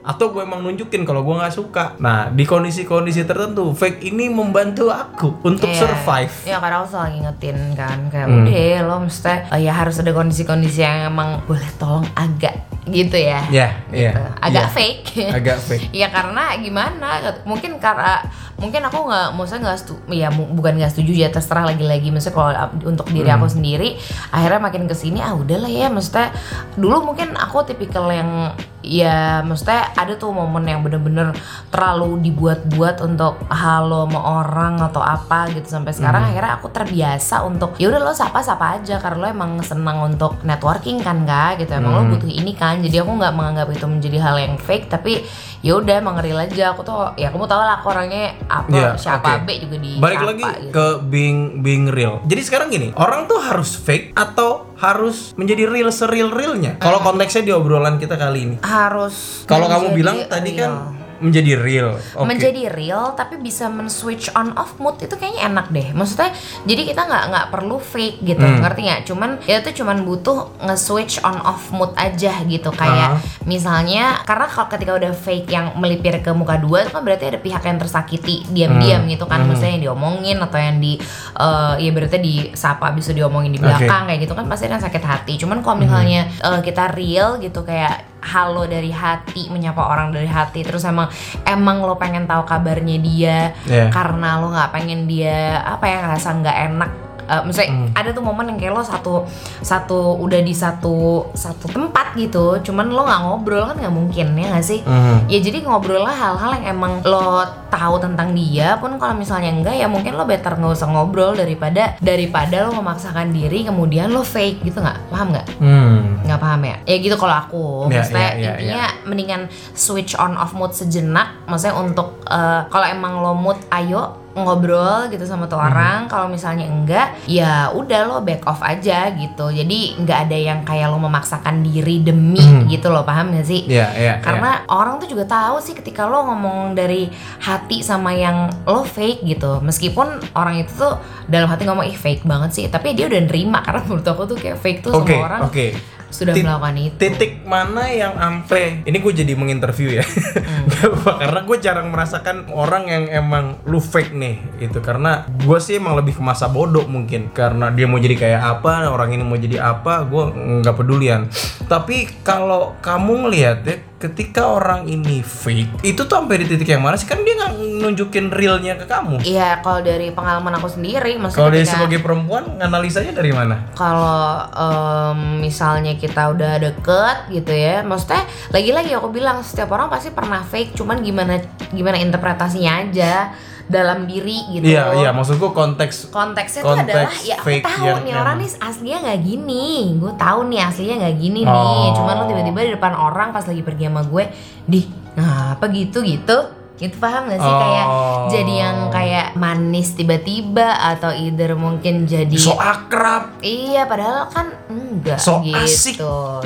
atau 0.00 0.32
gue 0.32 0.40
emang 0.40 0.64
nunjukin 0.64 1.04
kalau 1.04 1.20
gue 1.20 1.36
nggak 1.36 1.52
suka. 1.52 1.92
Nah 1.98 2.32
di 2.32 2.48
kondisi-kondisi 2.48 3.28
tertentu 3.28 3.76
fake 3.76 4.00
ini 4.02 4.32
membantu 4.32 4.88
aku 4.88 5.36
untuk 5.44 5.68
Iya. 5.68 5.76
survive. 5.78 6.32
Ya 6.48 6.56
karena 6.56 6.80
aku 6.80 6.88
selalu 6.88 7.08
ngingetin 7.12 7.58
kan 7.76 7.98
kayak 8.08 8.24
Hmm. 8.24 8.38
udah 8.40 8.56
lo 8.82 8.96
mesti 9.04 9.28
eh, 9.28 9.60
ya 9.60 9.72
harus 9.74 10.00
ada 10.00 10.08
kondisi-kondisi 10.10 10.80
yang 10.80 11.12
emang 11.12 11.44
boleh 11.44 11.68
tolong 11.76 12.08
agak 12.14 12.56
gitu 12.88 13.20
ya. 13.20 13.44
Ya, 13.52 13.68
Gitu. 13.92 14.00
iya. 14.00 14.32
Agak 14.40 14.64
iya. 14.64 14.72
fake. 14.72 15.04
Agak 15.28 15.58
fake. 15.60 15.86
ya 16.00 16.08
karena 16.08 16.56
gimana 16.56 17.08
mungkin 17.44 17.76
karena 17.76 18.24
mungkin 18.56 18.80
aku 18.80 18.98
nggak 19.04 19.28
maksudnya 19.36 19.60
nggak 19.62 19.78
setuju 19.78 20.02
ya 20.08 20.28
bukan 20.32 20.72
nggak 20.74 20.90
setuju 20.90 21.12
ya 21.14 21.28
terserah 21.28 21.68
lagi-lagi 21.68 22.08
maksudnya 22.08 22.34
kalau 22.34 22.50
ap- 22.50 22.80
untuk 22.82 23.06
diri 23.06 23.28
Hmm. 23.28 23.38
aku 23.38 23.46
sendiri 23.52 23.94
akhirnya 24.32 24.58
makin 24.58 24.88
ke 24.88 24.96
sini 24.96 25.20
ah 25.20 25.30
udahlah 25.30 25.68
ya 25.68 25.86
maksudnya 25.86 26.32
dulu 26.74 27.06
mungkin 27.06 27.36
aku 27.36 27.62
tipikal 27.62 28.08
yang 28.08 28.56
ya 28.80 29.42
maksudnya 29.42 29.90
ada 29.92 30.14
tuh 30.14 30.30
momen 30.30 30.62
yang 30.62 30.80
bener-bener 30.80 31.34
terlalu 31.68 32.22
dibuat-buat 32.22 33.02
untuk 33.02 33.42
halo 33.48 34.06
sama 34.06 34.20
orang 34.40 34.78
atau 34.80 34.98
apa 34.98 35.50
gitu 35.50 35.66
sampai 35.68 35.90
sekarang 35.90 36.20
Hmm. 36.20 36.30
akhirnya 36.30 36.52
aku 36.54 36.68
terbiasa 36.68 37.42
untuk 37.42 37.74
ya 37.74 37.88
udah 37.88 38.00
lo 38.00 38.12
sapa-sapa 38.12 38.78
aja 38.78 38.96
karena 38.96 39.18
lo 39.18 39.26
emang 39.28 39.52
senang 39.60 39.98
untuk 40.04 40.38
networking 40.42 40.98
kan 40.98 41.22
kak 41.22 41.58
gitu 41.58 41.74
emang 41.74 41.92
lo 41.92 42.00
Hmm. 42.00 42.12
butuh 42.12 42.30
ini 42.30 42.52
kan 42.52 42.78
jadi 42.78 43.02
aku 43.02 43.10
nggak 43.12 43.34
menganggap 43.34 43.68
itu 43.68 43.84
menjadi 43.84 44.18
hal 44.20 44.36
yang 44.36 44.54
fake 44.56 44.86
tapi 44.86 45.26
ya 45.58 45.74
udah 45.74 45.94
emang 45.96 46.16
real 46.16 46.38
aja 46.38 46.70
aku 46.70 46.80
tuh 46.80 47.12
ya 47.14 47.28
kamu 47.28 47.44
tau 47.44 47.58
lah 47.58 47.76
aku 47.76 47.90
orangnya 47.90 48.30
apa 48.46 48.70
Iya, 48.70 48.88
siapa 48.94 49.42
oke. 49.42 49.44
B 49.44 49.58
juga 49.58 49.76
di 49.76 49.98
Balik 49.98 50.22
lagi 50.22 50.44
gitu. 50.46 50.70
ke 50.70 50.86
being 51.04 51.40
being 51.58 51.86
real. 51.88 52.22
Jadi 52.22 52.40
sekarang 52.40 52.68
gini, 52.68 52.94
orang 52.94 53.26
tuh 53.26 53.40
harus 53.40 53.74
fake 53.74 54.14
atau 54.14 54.67
harus 54.78 55.34
menjadi 55.34 55.66
real 55.66 55.90
seril 55.90 56.30
realnya. 56.30 56.78
Kalau 56.78 57.02
konteksnya 57.02 57.42
di 57.42 57.52
obrolan 57.52 57.98
kita 57.98 58.14
kali 58.14 58.38
ini. 58.46 58.56
harus 58.62 59.42
Kalau 59.44 59.66
kamu 59.66 59.94
bilang 59.94 60.24
tadi 60.30 60.54
kan. 60.54 60.97
Menjadi 61.18 61.52
real. 61.56 61.88
Oke. 62.14 62.24
menjadi 62.24 62.62
real 62.68 63.12
tapi 63.12 63.36
bisa 63.36 63.66
men-switch 63.66 64.30
on 64.32 64.54
off 64.54 64.78
mood 64.78 64.98
itu 64.98 65.10
kayaknya 65.10 65.46
enak 65.46 65.66
deh 65.68 65.88
maksudnya 65.90 66.30
jadi 66.62 66.82
kita 66.86 67.02
nggak 67.02 67.24
nggak 67.28 67.46
perlu 67.48 67.76
fake 67.76 68.22
gitu 68.22 68.38
Hmm. 68.38 68.60
ngerti 68.60 68.80
nggak 68.82 69.00
cuman 69.04 69.30
ya 69.44 69.58
itu 69.58 69.70
cuman 69.76 70.02
butuh 70.02 70.38
nge-switch 70.60 71.20
on 71.20 71.38
off 71.40 71.68
mood 71.68 71.90
aja 71.94 72.32
gitu 72.42 72.70
kayak 72.70 73.08
Ah. 73.08 73.20
misalnya 73.42 74.22
karena 74.22 74.46
kalau 74.46 74.68
ketika 74.68 74.92
udah 74.94 75.12
fake 75.12 75.48
yang 75.48 75.74
melipir 75.74 76.18
ke 76.18 76.30
muka 76.30 76.54
dua 76.56 76.82
itu 76.82 76.90
kan 76.90 77.02
berarti 77.02 77.24
ada 77.26 77.38
pihak 77.38 77.62
yang 77.62 77.78
tersakiti 77.78 78.46
diam-diam 78.46 79.02
Hmm. 79.02 79.10
gitu 79.10 79.24
kan 79.24 79.40
Hmm. 79.40 79.48
maksudnya 79.48 79.72
yang 79.72 79.84
diomongin 79.84 80.38
atau 80.38 80.56
yang 80.56 80.78
di 80.78 81.00
eh, 81.34 81.74
ya 81.78 81.90
berarti 81.90 82.18
disapa 82.18 82.90
bisa 82.90 83.10
diomongin 83.10 83.50
di 83.50 83.58
belakang 83.58 84.06
kayak 84.06 84.20
gitu 84.20 84.32
kan 84.32 84.44
pasti 84.44 84.66
kan 84.66 84.78
sakit 84.78 85.02
hati 85.02 85.34
cuman 85.36 85.58
kalau 85.58 85.78
misalnya 85.78 86.26
eh, 86.38 86.60
kita 86.60 86.90
real 86.90 87.38
gitu 87.38 87.62
kayak 87.62 88.17
halo 88.20 88.66
dari 88.66 88.90
hati 88.90 89.46
menyapa 89.48 89.78
orang 89.80 90.10
dari 90.10 90.26
hati 90.26 90.62
terus 90.62 90.82
emang 90.82 91.06
emang 91.44 91.80
lo 91.80 91.94
pengen 91.94 92.26
tahu 92.26 92.42
kabarnya 92.42 92.98
dia 92.98 93.38
Iya. 93.64 93.88
karena 93.88 94.38
lo 94.38 94.50
nggak 94.50 94.70
pengen 94.70 95.06
dia 95.06 95.60
apa 95.60 95.84
ya 95.86 95.96
ngerasa 96.02 96.28
nggak 96.36 96.58
enak 96.66 96.90
Eh, 97.28 97.42
misalnya 97.44 97.70
Hmm. 97.70 97.88
ada 97.92 98.08
tuh 98.10 98.20
momen 98.20 98.48
yang 98.48 98.56
kayak 98.56 98.72
lo 98.72 98.80
satu 98.80 99.28
satu 99.58 100.16
udah 100.16 100.40
di 100.40 100.50
satu 100.50 100.96
satu 101.30 101.68
tempat 101.68 102.14
gitu 102.14 102.56
cuman 102.62 102.88
lo 102.88 103.04
nggak 103.04 103.20
ngobrol 103.20 103.62
kan 103.64 103.76
nggak 103.76 103.92
mungkin 103.92 104.26
ya 104.32 104.48
nggak 104.48 104.64
sih 104.64 104.80
Mhm. 104.80 105.28
ya 105.28 105.38
jadi 105.38 105.58
ngobrol 105.62 106.00
lah 106.00 106.14
hal-hal 106.14 106.56
yang 106.56 106.72
emang 106.72 107.04
lo 107.04 107.40
tahu 107.68 107.98
tentang 107.98 108.32
dia 108.32 108.76
pun 108.76 108.96
kalau 108.96 109.12
misalnya 109.12 109.50
enggak 109.50 109.76
ya 109.76 109.84
mungkin 109.86 110.14
lo 110.14 110.24
better 110.24 110.56
nggak 110.56 110.72
usah 110.72 110.88
ngobrol 110.88 111.34
daripada 111.34 112.00
daripada 112.00 112.64
lo 112.64 112.72
memaksakan 112.74 113.28
diri 113.28 113.62
kemudian 113.62 114.08
lo 114.08 114.22
fake 114.22 114.64
gitu 114.64 114.80
nggak 114.80 114.98
paham 115.08 115.28
nggak 115.30 115.46
Hmm. 115.58 116.24
nggak 116.24 116.38
paham 116.38 116.60
ya 116.64 116.76
ya 116.82 116.96
gitu 116.96 117.14
kalau 117.14 117.36
aku 117.36 117.64
Ya, 117.86 118.00
maksudnya 118.00 118.30
ya, 118.30 118.32
ya, 118.32 118.52
intinya 118.54 118.86
mendingan 119.04 119.42
switch 119.72 120.16
on 120.16 120.32
off 120.34 120.52
mood 120.52 120.72
sejenak 120.72 121.44
maksudnya 121.44 121.76
untuk 121.76 122.24
eh, 122.24 122.60
kalau 122.66 122.86
emang 122.86 123.20
lo 123.20 123.32
mood 123.32 123.60
ayo 123.70 124.16
ngobrol 124.40 125.08
gitu 125.08 125.22
sama 125.22 125.44
tuh 125.44 125.56
Hmm. 125.56 125.68
orang 125.68 125.98
kalau 126.06 126.26
misalnya 126.26 126.64
enggak 126.64 127.18
ya 127.24 127.70
udah 127.70 128.00
lo 128.04 128.18
back 128.20 128.44
off 128.44 128.60
aja 128.60 129.10
gitu 129.10 129.48
jadi 129.48 129.78
nggak 129.96 130.18
ada 130.24 130.36
yang 130.36 130.60
kayak 130.62 130.86
lo 130.86 130.98
memaksakan 130.98 131.60
diri 131.60 132.00
demi 132.00 132.38
Hmm. 132.38 132.66
gitu 132.66 132.88
lo 132.88 133.02
paham 133.02 133.30
gak 133.30 133.44
sih 133.44 133.64
Iya, 133.64 133.88
iya. 133.92 134.14
karena 134.18 134.62
orang 134.66 134.98
tuh 134.98 135.08
juga 135.08 135.24
tahu 135.24 135.58
sih 135.58 135.72
ketika 135.72 136.04
lo 136.04 136.22
ngomong 136.24 136.72
dari 136.72 137.10
hati 137.40 137.80
sama 137.80 138.10
yang 138.10 138.36
lo 138.64 138.82
fake 138.82 139.24
gitu 139.24 139.58
meskipun 139.60 140.06
orang 140.32 140.58
itu 140.58 140.72
tuh 140.72 140.94
dalam 141.24 141.46
hati 141.46 141.62
ngomong 141.62 141.84
ih 141.84 141.94
fake 141.94 142.22
banget 142.22 142.50
sih 142.52 142.64
tapi 142.66 142.92
dia 142.92 143.06
udah 143.06 143.20
nerima 143.20 143.60
karena 143.60 143.80
menurut 143.82 144.06
aku 144.06 144.22
tuh 144.26 144.36
kayak 144.36 144.56
fake 144.56 144.80
tuh 144.80 144.92
Oke, 144.92 145.12
semua 145.12 145.26
orang 145.28 145.40
oke. 145.44 145.66
Sudah 146.08 146.32
Tit- 146.32 146.44
melakukan 146.44 146.76
itu. 146.80 146.96
Titik 146.96 147.32
mana 147.44 147.88
yang 147.92 148.14
ampe? 148.16 148.82
Ini 148.84 148.96
gue 148.96 149.12
jadi 149.12 149.32
menginterview 149.36 150.00
ya. 150.00 150.04
Hmm. 150.04 151.18
Karena 151.22 151.40
gue 151.44 151.56
jarang 151.60 151.88
merasakan 151.92 152.48
orang 152.52 152.84
yang 152.88 153.04
emang 153.08 153.60
lu 153.68 153.78
fake 153.80 154.14
nih 154.14 154.36
itu 154.58 154.78
karena 154.80 155.26
gue 155.28 155.58
sih 155.60 155.78
emang 155.78 155.94
lebih 155.98 156.18
ke 156.18 156.22
masa 156.24 156.48
bodoh 156.48 156.84
mungkin. 156.88 157.30
Karena 157.32 157.68
dia 157.72 157.84
mau 157.84 158.00
jadi 158.00 158.16
kayak 158.16 158.42
apa 158.60 158.88
orang 158.88 159.14
ini 159.16 159.22
mau 159.24 159.36
jadi 159.36 159.60
apa 159.60 160.04
gue 160.06 160.24
nggak 160.64 160.76
pedulian. 160.76 161.28
Tapi 161.66 162.24
kalau 162.24 162.76
kamu 162.80 163.28
ngelihat 163.28 163.58
ya 163.64 163.76
ketika 163.98 164.46
orang 164.46 164.86
ini 164.86 165.26
fake 165.26 165.82
itu 165.82 166.06
tuh 166.06 166.22
sampai 166.22 166.42
di 166.42 166.46
titik 166.46 166.70
yang 166.70 166.86
mana 166.86 166.94
sih? 166.94 167.10
Kan 167.10 167.26
dia 167.26 167.34
nggak 167.34 167.52
nunjukin 167.82 168.30
realnya 168.30 168.78
ke 168.78 168.86
kamu. 168.86 169.18
Iya, 169.26 169.58
kalau 169.60 169.82
dari 169.82 170.14
pengalaman 170.14 170.54
aku 170.54 170.70
sendiri, 170.70 171.18
maksudnya 171.18 171.42
kalau 171.42 171.50
dia 171.50 171.66
sebagai 171.66 171.98
perempuan 171.98 172.62
analisanya 172.62 173.10
dari 173.10 173.34
mana? 173.34 173.74
Kalau 173.74 174.46
em, 174.54 175.42
misalnya 175.42 175.98
kita 175.98 176.30
udah 176.30 176.62
deket 176.62 177.16
gitu 177.34 177.50
ya, 177.50 177.82
maksudnya 177.82 178.22
lagi-lagi 178.54 178.94
aku 178.94 179.10
bilang 179.10 179.42
setiap 179.42 179.74
orang 179.74 179.90
pasti 179.90 180.14
pernah 180.14 180.46
fake, 180.46 180.78
cuman 180.78 181.02
gimana 181.02 181.42
gimana 181.74 181.98
interpretasinya 181.98 182.86
aja 182.86 183.34
dalam 183.68 184.04
diri 184.04 184.40
gitu. 184.50 184.64
iya 184.64 184.96
iya 184.96 185.10
maksudku 185.12 185.52
konteks 185.52 186.08
Konteksnya 186.08 186.64
Konteks 186.64 186.88
adalah 186.88 187.12
ya 187.20 187.36
aku 187.36 187.48
tahu 187.60 187.84
yang 187.84 188.00
nih 188.02 188.14
orang 188.14 188.36
emang- 188.36 188.48
nih 188.50 188.64
aslinya 188.64 188.98
nggak 188.98 189.20
gini, 189.22 189.66
gue 189.94 190.12
tahu 190.16 190.40
nih 190.48 190.60
aslinya 190.62 190.94
nggak 190.98 191.16
gini 191.18 191.40
nih, 191.42 191.52
Oh. 191.84 191.94
cuman 191.94 192.14
lo 192.14 192.24
tiba-tiba 192.26 192.60
di 192.62 192.72
depan 192.74 192.92
orang 192.92 193.28
pas 193.30 193.44
lagi 193.44 193.60
pergi 193.60 193.84
sama 193.86 194.02
gue, 194.02 194.24
di 194.64 194.80
nah 195.14 195.52
apa 195.52 195.68
gitu 195.68 196.00
gitu, 196.00 196.36
gitu 196.74 196.94
paham 196.96 197.26
gak 197.26 197.36
sih 197.36 197.54
kayak 197.58 197.86
Oh. 197.86 198.30
jadi 198.30 198.54
yang 198.56 198.76
kayak 198.88 199.26
manis 199.34 199.92
tiba-tiba 199.92 200.62
atau 200.88 201.10
either 201.10 201.52
mungkin 201.52 202.06
jadi 202.06 202.30
so 202.32 202.54
akrab 202.54 203.36
Iya, 203.38 203.84
padahal 203.84 204.30
kan 204.30 204.46
enggak 204.68 205.18
So 205.18 205.42
gitu. 205.42 205.58
asik. 205.58 205.96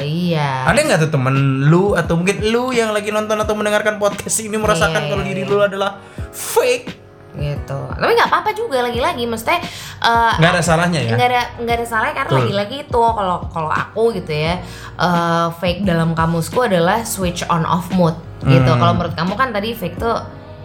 Iya. 0.00 0.64
Ada 0.66 0.80
nggak 0.80 1.00
tuh 1.02 1.10
temen 1.12 1.36
lu 1.68 1.92
atau 1.92 2.16
mungkin 2.16 2.40
lu 2.42 2.70
yang 2.70 2.90
lagi 2.90 3.08
nonton 3.08 3.36
atau 3.36 3.52
mendengarkan 3.52 3.96
podcast 3.96 4.40
ini 4.40 4.56
merasakan 4.56 5.04
Iya, 5.04 5.08
kalau 5.08 5.22
iya, 5.22 5.28
diri 5.28 5.42
iya. 5.44 5.50
lu 5.50 5.58
adalah 5.60 5.90
fake? 6.32 7.01
Gitu. 7.32 7.80
Tapi 7.90 8.12
nggak 8.12 8.28
apa-apa 8.28 8.50
juga 8.52 8.84
lagi-lagi, 8.84 9.24
mesti 9.24 9.56
Nggak 10.36 10.50
ada 10.50 10.62
salahnya 10.62 11.00
ya? 11.00 11.14
nggak 11.14 11.28
ada 11.28 11.42
nggak 11.58 11.76
ada 11.76 11.86
salahnya 11.86 12.14
karena 12.18 12.32
lagi-lagi 12.38 12.76
itu 12.82 13.00
kalau 13.00 13.36
kalau 13.48 13.70
aku 13.70 14.12
gitu 14.12 14.30
ya 14.30 14.60
eh, 14.94 15.46
fake 15.54 15.82
dalam 15.82 16.12
kamusku 16.12 16.60
adalah 16.60 17.00
switch 17.02 17.40
on 17.46 17.62
off 17.62 17.88
mood 17.90 18.12
gitu. 18.42 18.66
Hmm. 18.66 18.78
Kalau 18.78 18.92
menurut 18.92 19.14
kamu 19.14 19.32
kan 19.32 19.48
tadi 19.50 19.72
fake 19.72 19.96
tuh 19.96 20.18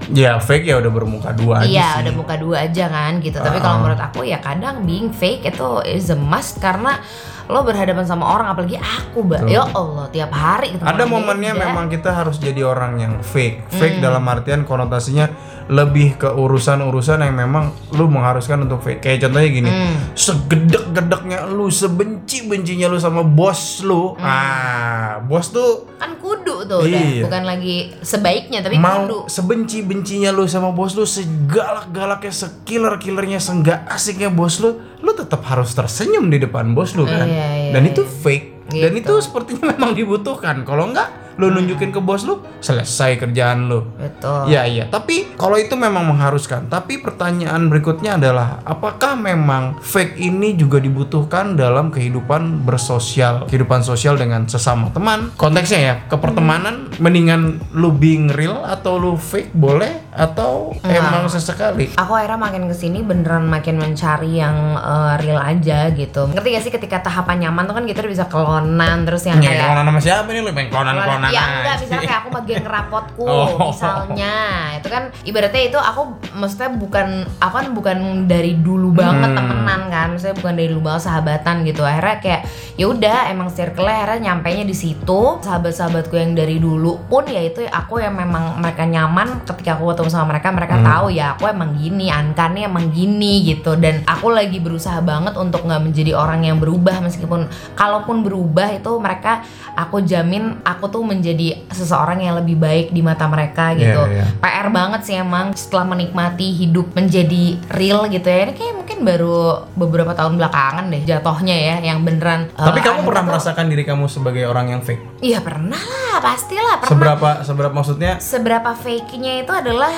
Ya 0.08 0.38
fake 0.38 0.64
ya 0.64 0.78
udah 0.78 0.94
bermuka 0.94 1.34
dua 1.34 1.66
aja 1.66 1.68
iya 1.68 1.90
sih. 1.90 2.06
udah 2.06 2.14
muka 2.16 2.36
dua 2.38 2.64
aja 2.64 2.86
kan 2.86 3.18
gitu. 3.18 3.38
Tapi 3.38 3.58
kalau 3.58 3.76
Ah. 3.76 3.82
menurut 3.82 3.98
aku 4.00 4.22
ya 4.24 4.38
kadang 4.38 4.86
being 4.86 5.10
fake 5.10 5.44
itu 5.44 5.70
is 5.84 6.08
a 6.08 6.16
must 6.16 6.58
karena 6.58 7.02
lo 7.48 7.64
berhadapan 7.64 8.04
sama 8.04 8.28
orang 8.30 8.48
apalagi 8.48 8.76
aku, 8.76 9.24
Mbak. 9.24 9.48
Ya 9.48 9.64
Allah, 9.66 10.06
tiap 10.10 10.30
hari 10.30 10.76
Ada 10.76 11.04
momennya 11.04 11.56
memang 11.56 11.88
kita 11.88 12.12
harus 12.14 12.38
jadi 12.38 12.60
orang 12.62 13.00
yang 13.00 13.14
fake. 13.22 13.68
Fake 13.70 13.98
Hmm. 13.98 14.06
dalam 14.06 14.24
artian 14.24 14.62
konotasinya 14.64 15.32
lebih 15.68 16.16
ke 16.16 16.28
urusan-urusan 16.28 17.20
yang 17.22 17.36
memang 17.36 17.70
lu 17.92 18.08
mengharuskan 18.08 18.64
untuk 18.64 18.80
fake. 18.80 19.02
Kayak 19.02 19.28
contohnya 19.28 19.50
gini, 19.50 19.68
Hmm. 19.68 19.96
segedek-gedeknya 20.16 21.46
lu, 21.46 21.68
sebenci-bencinya 21.68 22.88
lu 22.88 22.98
sama 22.98 23.22
bos 23.22 23.84
lu. 23.84 24.16
Hmm. 24.16 24.24
Ah, 24.24 25.12
bos 25.20 25.50
tuh 25.50 25.92
kan 25.98 26.16
kudu 26.16 26.64
tuh 26.64 26.84
udah 26.84 26.88
Iya. 26.88 27.26
bukan 27.26 27.44
lagi 27.44 27.92
sebaiknya 28.00 28.62
tapi 28.62 28.78
mau 28.78 29.04
kudu 29.04 29.20
sebenci-bencinya 29.28 30.32
lu 30.32 30.46
sama 30.46 30.72
bos 30.72 30.94
lu, 30.94 31.04
segalak-galaknya, 31.04 32.32
sekiller-killernya, 32.32 33.38
senggak 33.38 33.84
asiknya 33.88 34.30
bos 34.30 34.60
lu, 34.60 34.72
lu 34.98 35.12
tetap 35.12 35.44
harus 35.44 35.72
tersenyum 35.72 36.28
di 36.28 36.40
depan 36.40 36.72
bos 36.72 36.94
lu 36.94 37.04
kan. 37.04 37.28
Iya, 37.28 37.48
iya, 37.60 37.72
Dan 37.72 37.84
iya. 37.84 37.92
itu 37.92 38.02
fake. 38.04 38.48
Dan 38.68 38.94
itu 38.94 39.08
Gitu. 39.10 39.24
sepertinya 39.24 39.64
memang 39.74 39.92
dibutuhkan. 39.92 40.64
Kalau 40.64 40.92
enggak, 40.92 41.08
lu 41.38 41.54
nunjukin 41.54 41.94
ke 41.94 42.02
bos 42.02 42.26
lu, 42.26 42.42
selesai 42.60 43.22
kerjaan 43.22 43.70
lu. 43.70 43.86
betul 43.94 44.50
Iya 44.50 44.66
iya, 44.66 44.86
tapi 44.90 45.38
kalau 45.38 45.56
itu 45.58 45.78
memang 45.78 46.10
mengharuskan. 46.10 46.66
Tapi 46.68 47.00
pertanyaan 47.00 47.70
berikutnya 47.70 48.18
adalah, 48.18 48.62
apakah 48.66 49.14
memang 49.14 49.78
fake 49.80 50.18
ini 50.18 50.58
juga 50.58 50.82
dibutuhkan 50.82 51.54
dalam 51.54 51.94
kehidupan 51.94 52.66
bersosial, 52.66 53.46
kehidupan 53.46 53.86
sosial 53.86 54.18
dengan 54.18 54.50
sesama 54.50 54.90
teman? 54.90 55.30
Konteksnya 55.38 55.80
ya, 55.80 55.96
ke 56.10 56.18
pertemanan, 56.18 56.90
mendingan 56.98 57.62
lu 57.78 57.94
being 57.94 58.34
real 58.34 58.66
atau 58.66 58.98
lu 58.98 59.14
fake 59.14 59.54
boleh 59.54 60.07
atau 60.18 60.74
emang 60.82 61.26
sesekali? 61.28 61.94
aku 61.94 62.12
akhirnya 62.12 62.40
makin 62.40 62.64
ke 62.66 62.76
sini 62.76 63.00
beneran 63.00 63.46
makin 63.46 63.78
mencari 63.78 64.36
yang 64.36 64.58
eh, 64.74 65.14
real 65.20 65.38
aja 65.38 65.90
gitu. 65.90 66.26
Ngerti 66.28 66.50
gak 66.50 66.64
sih 66.64 66.74
ketika 66.74 66.98
tahapan 67.00 67.38
nyaman 67.40 67.64
tuh 67.64 67.76
kan 67.76 67.86
kita 67.86 68.02
bisa 68.04 68.26
kelonan 68.26 69.06
terus 69.06 69.24
yang 69.24 69.38
Ya, 69.38 69.54
kayak 69.54 69.70
konan 69.70 69.86
sama 69.86 70.00
siapa 70.00 70.28
nih 70.28 70.42
lu? 70.42 70.50
Pengen 70.50 70.70
konan-konan 70.70 71.30
ya 71.30 71.44
enggak 71.46 71.76
misalnya 71.80 72.02
kayak 72.04 72.20
aku 72.20 72.30
bagian 72.34 72.64
rapotku 72.66 73.26
Oh. 73.38 73.70
misalnya. 73.70 74.36
Itu 74.76 74.88
kan 74.88 75.04
ibaratnya 75.22 75.62
itu 75.64 75.78
aku 75.78 76.02
maksudnya 76.34 76.70
bukan 76.72 77.08
aku 77.38 77.54
kan 77.54 77.68
bukan 77.72 77.98
dari 78.26 78.58
dulu 78.58 78.90
banget 78.92 79.30
Hmm. 79.30 79.38
temenan 79.38 79.82
kan. 79.88 80.08
Maksudnya 80.12 80.36
bukan 80.36 80.54
dari 80.56 80.68
dulu 80.68 80.82
banget 80.84 81.04
sahabatan 81.04 81.56
gitu. 81.64 81.82
Akhirnya 81.82 82.18
kayak 82.18 82.42
ya 82.74 82.86
udah 82.88 83.18
emang 83.28 83.50
circle 83.50 83.86
akhirnya 83.86 84.32
nyampainya 84.32 84.64
di 84.64 84.74
situ. 84.74 85.22
Sahabat-sahabatku 85.40 86.16
yang 86.16 86.34
dari 86.34 86.58
dulu 86.58 86.98
pun 87.06 87.24
ya 87.24 87.40
itu 87.40 87.62
aku 87.64 88.00
yang 88.00 88.14
memang 88.14 88.58
mereka 88.58 88.84
nyaman 88.84 89.46
ketika 89.46 89.76
aku 89.76 89.92
ketemu 89.92 90.07
sama 90.10 90.30
mereka 90.30 90.50
mereka 90.50 90.76
Hmm. 90.76 90.86
tahu 90.86 91.08
ya 91.10 91.34
aku 91.34 91.46
emang 91.46 91.74
gini 91.74 92.08
Anka 92.08 92.48
nih 92.48 92.66
emang 92.66 92.90
gini 92.90 93.46
gitu 93.46 93.76
dan 93.76 94.02
aku 94.04 94.30
lagi 94.30 94.58
berusaha 94.58 95.00
banget 95.00 95.34
untuk 95.34 95.62
nggak 95.62 95.82
menjadi 95.82 96.12
orang 96.14 96.44
yang 96.44 96.58
berubah 96.58 97.00
meskipun 97.00 97.46
kalaupun 97.74 98.22
berubah 98.22 98.72
itu 98.72 98.92
mereka 98.96 99.42
aku 99.74 100.02
jamin 100.02 100.26
aku 100.62 100.88
tuh 100.88 101.02
menjadi 101.02 101.38
seseorang 101.70 102.20
yang 102.20 102.36
lebih 102.36 102.56
baik 102.56 102.90
di 102.90 103.00
mata 103.00 103.26
mereka 103.26 103.72
gitu 103.74 104.02
Iya, 104.04 104.24
iya. 104.24 104.26
PR 104.38 104.68
banget 104.70 105.02
sih 105.04 105.16
emang 105.16 105.54
setelah 105.54 105.86
menikmati 105.88 106.52
hidup 106.52 106.92
menjadi 106.92 107.44
real 107.70 108.08
gitu 108.08 108.26
ya 108.26 108.44
ini 108.44 108.54
kayak 108.54 108.76
mungkin 108.76 108.98
baru 109.00 109.38
beberapa 109.74 110.12
tahun 110.12 110.36
belakangan 110.36 110.86
deh 110.88 111.04
jatuhnya 111.04 111.56
ya 111.56 111.76
yang 111.84 112.02
beneran 112.02 112.50
Tapi 112.50 112.80
eh, 112.80 112.84
kamu 112.84 113.00
pernah 113.04 113.22
tuh- 113.22 113.30
merasakan 113.30 113.66
diri 113.66 113.84
kamu 113.84 114.06
sebagai 114.08 114.44
orang 114.44 114.70
yang 114.70 114.82
fake? 114.82 115.20
Iya 115.20 115.40
pernah 115.40 115.78
lah 115.78 116.18
pastilah 116.20 116.76
pernah 116.78 116.90
Seberapa 116.90 117.30
seberapa 117.42 117.74
maksudnya? 117.74 118.14
seberapa 118.18 118.72
fake-nya 118.74 119.34
itu 119.40 119.52
adalah 119.52 119.92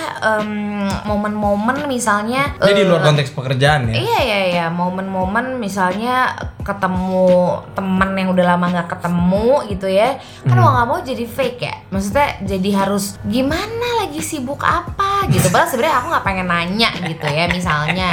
momen-momen 1.06 1.88
misalnya 1.88 2.56
Ini 2.60 2.72
di 2.76 2.84
eh, 2.84 2.88
luar 2.88 3.02
konteks 3.04 3.32
pekerjaan 3.34 3.92
ya. 3.92 3.96
Iya 3.98 4.20
iya 4.24 4.40
iya 4.52 4.66
momen-momen 4.70 5.58
misalnya 5.58 6.36
ketemu 6.70 7.26
teman 7.72 8.10
yang 8.14 8.30
udah 8.30 8.46
lama 8.48 8.66
nggak 8.70 8.90
ketemu 8.90 9.50
gitu 9.68 9.88
ya. 9.88 10.22
Kan 10.44 10.54
Hmm. 10.54 10.62
mau 10.62 10.72
nggak 10.72 10.88
mau 10.88 11.00
jadi 11.02 11.26
fake 11.26 11.60
ya. 11.60 11.76
Maksudnya 11.90 12.28
jadi 12.44 12.70
harus 12.76 13.18
gimana 13.24 13.88
lagi 14.00 14.20
sibuk 14.20 14.62
apa 14.62 15.26
gitu. 15.28 15.50
Padahal 15.50 15.68
sebenarnya 15.68 15.96
aku 15.98 16.08
nggak 16.10 16.26
pengen 16.26 16.48
nanya 16.48 16.90
gitu 17.04 17.26
ya 17.26 17.46
misalnya. 17.48 18.12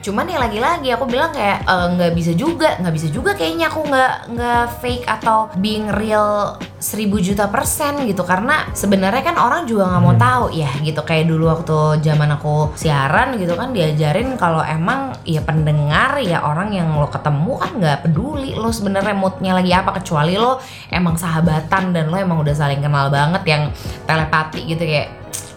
Cuman 0.00 0.24
ya 0.24 0.38
lagi-lagi 0.38 0.88
aku 0.90 1.04
bilang 1.04 1.30
kayak 1.30 1.62
"Eh, 1.62 1.86
nggak 1.94 2.12
bisa 2.12 2.32
juga 2.32 2.74
nggak 2.76 2.94
bisa 2.94 3.08
juga 3.08 3.30
kayaknya 3.32 3.68
aku 3.68 3.80
nggak 3.84 4.12
nggak 4.30 4.64
fake 4.78 5.06
atau 5.06 5.52
being 5.56 5.88
real 5.88 6.56
seribu 6.78 7.18
juta 7.18 7.46
persen 7.46 8.04
gitu. 8.04 8.22
Karena 8.22 8.70
sebenarnya 8.72 9.22
kan 9.22 9.36
orang 9.36 9.64
juga 9.64 9.86
nggak 9.86 10.02
mau 10.02 10.14
tahu 10.14 10.44
ya 10.52 10.70
gitu. 10.80 11.00
Kayak 11.02 11.26
dulu 11.26 11.44
waktu 11.48 11.76
zaman 12.00 12.30
aku 12.32 12.72
siaran 12.74 13.34
gitu 13.36 13.52
kan 13.52 13.70
diajarin 13.70 14.36
kalau 14.36 14.60
emang 14.60 15.12
ya 15.24 15.40
pendengar 15.40 16.16
ya 16.18 16.40
orang 16.40 16.70
yang 16.70 16.94
lo 16.94 17.08
ketemu 17.08 17.52
kan 17.54 17.70
nggak 17.74 17.97
peduli 18.02 18.54
lo 18.54 18.70
sebenarnya 18.70 19.14
moodnya 19.14 19.52
lagi 19.56 19.72
apa 19.72 19.96
kecuali 19.98 20.38
lo 20.38 20.58
emang 20.88 21.16
sahabatan 21.16 21.90
dan 21.92 22.08
lo 22.10 22.16
emang 22.16 22.38
udah 22.40 22.54
saling 22.54 22.78
kenal 22.78 23.08
banget 23.08 23.42
yang 23.46 23.62
telepati 24.04 24.64
gitu 24.66 24.82
kayak 24.82 25.08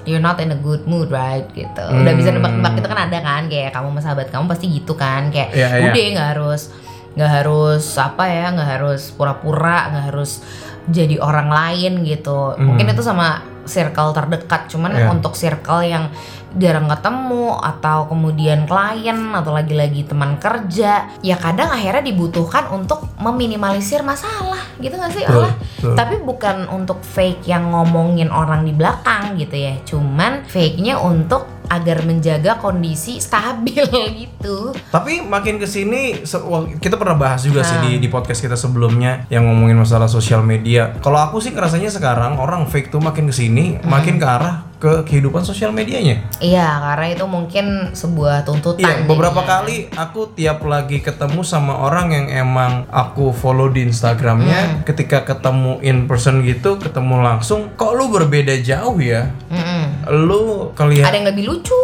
you're 0.06 0.24
not 0.24 0.42
in 0.42 0.50
a 0.50 0.58
good 0.58 0.82
mood 0.90 1.14
right 1.14 1.46
gitu. 1.54 1.84
Udah 1.84 2.14
bisa 2.18 2.34
nebak-nebak 2.34 2.82
itu 2.82 2.88
kan 2.90 3.00
ada 3.06 3.18
kan 3.22 3.46
kayak 3.46 3.70
kamu 3.70 3.94
sama 3.94 4.02
sahabat 4.02 4.28
kamu 4.34 4.46
pasti 4.50 4.66
gitu 4.70 4.94
kan 4.98 5.30
kayak 5.30 5.54
Iya, 5.54 5.68
iya. 5.78 5.86
udah 5.94 6.06
nggak 6.18 6.30
harus 6.38 6.62
nggak 7.12 7.32
harus 7.44 7.86
apa 8.00 8.24
ya 8.24 8.46
nggak 8.56 8.70
harus 8.80 9.02
pura-pura 9.12 9.92
nggak 9.92 10.06
harus 10.10 10.42
jadi 10.90 11.22
orang 11.22 11.50
lain 11.54 12.02
gitu. 12.02 12.58
Mungkin 12.58 12.90
itu 12.90 13.04
sama 13.06 13.51
circle 13.66 14.14
terdekat 14.14 14.70
cuman. 14.70 14.92
Iya. 14.92 15.08
untuk 15.14 15.34
circle 15.40 15.88
yang 15.88 16.12
jarang 16.60 16.92
ketemu 16.92 17.56
atau 17.64 18.12
kemudian 18.12 18.68
klien 18.68 19.32
atau 19.32 19.56
lagi-lagi 19.56 20.04
teman 20.04 20.36
kerja 20.36 21.08
ya 21.24 21.36
kadang 21.40 21.72
akhirnya 21.72 22.04
dibutuhkan 22.04 22.68
untuk 22.76 23.08
meminimalisir 23.24 24.04
masalah 24.04 24.60
gitu 24.84 25.00
gak 25.00 25.16
sih 25.16 25.24
Allah 25.24 25.56
tapi 25.96 26.20
bukan 26.20 26.68
untuk 26.68 27.00
fake 27.08 27.48
yang 27.48 27.72
ngomongin 27.72 28.28
orang 28.28 28.68
di 28.68 28.76
belakang 28.76 29.40
gitu 29.40 29.56
ya 29.56 29.80
cuman 29.88 30.44
fake-nya 30.44 31.00
untuk 31.00 31.61
agar 31.72 32.04
menjaga 32.04 32.58
kondisi 32.58 33.18
stabil 33.18 33.88
gitu 34.22 34.76
Tapi 34.88 35.24
makin 35.24 35.56
ke 35.56 35.66
sini 35.66 36.22
se- 36.22 36.42
wah, 36.42 36.68
kita 36.68 36.96
pernah 36.96 37.16
bahas 37.16 37.42
juga 37.42 37.64
sih 37.64 37.74
Ah. 37.74 37.82
di, 37.82 37.98
di 37.98 38.08
podcast 38.08 38.38
kita 38.40 38.54
sebelumnya 38.54 39.24
yang 39.28 39.48
ngomongin 39.48 39.80
masalah 39.80 40.06
sosial 40.06 40.44
media. 40.44 40.92
Kalau 41.00 41.18
aku 41.18 41.40
sih 41.40 41.50
ngerasanya 41.50 41.88
sekarang 41.88 42.36
orang 42.36 42.68
fake 42.68 42.90
tuh 42.90 43.00
makin 43.00 43.26
ke 43.26 43.34
sini 43.34 43.80
makin 43.82 44.16
ke 44.16 44.28
arah 44.28 44.68
ke 44.76 45.06
kehidupan 45.06 45.42
sosial 45.42 45.70
medianya. 45.70 46.26
Iya, 46.40 46.66
karena 46.82 47.08
itu 47.12 47.26
mungkin 47.26 47.66
sebuah 47.92 48.42
tuntutan. 48.42 48.82
Iya, 48.82 49.06
beberapa 49.06 49.40
jadinya. 49.40 49.62
kali 49.62 49.76
aku 49.94 50.34
tiap 50.34 50.66
lagi 50.66 50.98
ketemu 51.00 51.46
sama 51.46 51.78
orang 51.80 52.10
yang 52.10 52.26
emang 52.28 52.90
aku 52.90 53.30
follow 53.32 53.70
di 53.70 53.86
Instagramnya, 53.86 54.82
ketika 54.84 55.22
ketemu 55.22 55.78
in 55.82 56.10
person 56.10 56.42
gitu, 56.42 56.76
ketemu 56.76 57.22
langsung, 57.22 57.70
kok 57.72 57.94
lu 57.94 58.10
berbeda 58.10 58.58
jauh 58.60 58.98
ya? 58.98 59.30
Mm-mm. 59.48 59.71
Lu 60.08 60.70
Ada 60.70 60.78
kelihatan, 60.78 61.14
yang 61.14 61.28
lebih 61.30 61.44
lucu, 61.46 61.82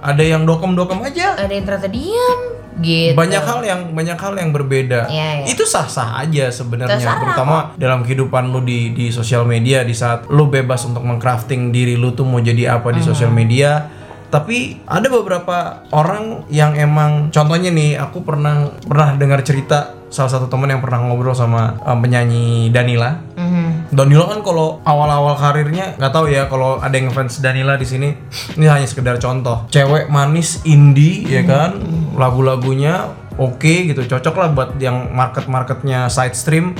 ada 0.00 0.22
yang 0.22 0.42
dokem-dokem 0.44 1.00
aja. 1.02 1.36
ada 1.36 1.48
yang 1.48 1.64
ternyata 1.64 1.88
diam, 1.88 2.40
gitu. 2.78 3.12
banyak 3.12 3.42
hal 3.42 3.60
yang 3.60 3.80
banyak 3.90 4.16
hal 4.16 4.34
yang 4.34 4.50
berbeda 4.50 5.04
Iya, 5.06 5.28
iya. 5.40 5.46
itu 5.46 5.64
sah 5.64 5.84
sah 5.84 6.16
aja 6.18 6.48
sebenarnya 6.48 6.96
terutama 7.18 7.72
dalam 7.76 8.00
kehidupan 8.00 8.48
lu 8.48 8.60
di 8.60 8.90
di 8.90 9.08
sosial 9.10 9.44
media 9.44 9.82
di 9.82 9.92
saat 9.92 10.28
lu 10.28 10.46
bebas 10.46 10.84
untuk 10.84 11.02
mengcrafting 11.02 11.68
diri 11.70 11.94
lu 11.94 12.12
tuh 12.12 12.24
mau 12.24 12.38
jadi 12.38 12.74
apa 12.74 12.88
di 12.90 13.00
sosial 13.00 13.28
media 13.30 13.88
tapi 14.30 14.78
ada 14.86 15.10
beberapa 15.10 15.56
orang 15.90 16.46
yang 16.48 16.72
emang 16.74 17.28
contohnya 17.28 17.68
nih 17.68 17.98
aku 17.98 18.22
pernah 18.22 18.70
pernah 18.80 19.12
dengar 19.14 19.42
cerita 19.42 19.98
salah 20.06 20.30
satu 20.30 20.46
teman 20.46 20.70
yang 20.70 20.78
pernah 20.78 21.02
ngobrol 21.02 21.34
sama 21.34 21.74
um, 21.80 21.98
penyanyi 21.98 22.70
Danila 22.70 23.18
Mhm. 23.34 23.69
Danila 23.90 24.30
kan 24.30 24.40
kalau 24.46 24.78
awal-awal 24.86 25.34
karirnya 25.34 25.98
nggak 25.98 26.12
tahu 26.14 26.30
ya 26.30 26.46
kalau 26.46 26.78
ada 26.78 26.94
yang 26.94 27.10
fans 27.10 27.42
Danila 27.42 27.74
di 27.74 27.86
sini 27.86 28.08
ini 28.54 28.66
hanya 28.70 28.86
sekedar 28.86 29.18
contoh. 29.18 29.66
Cewek 29.70 30.06
manis 30.06 30.62
indie 30.62 31.26
ya 31.26 31.42
kan? 31.42 31.82
Lagu-lagunya 32.14 33.10
oke 33.40 33.74
gitu. 33.88 34.00
Cocok 34.04 34.34
lah 34.36 34.48
buat 34.52 34.70
yang 34.76 35.08
market 35.10 35.48
marketnya 35.48 36.06
side 36.06 36.36
stream. 36.36 36.76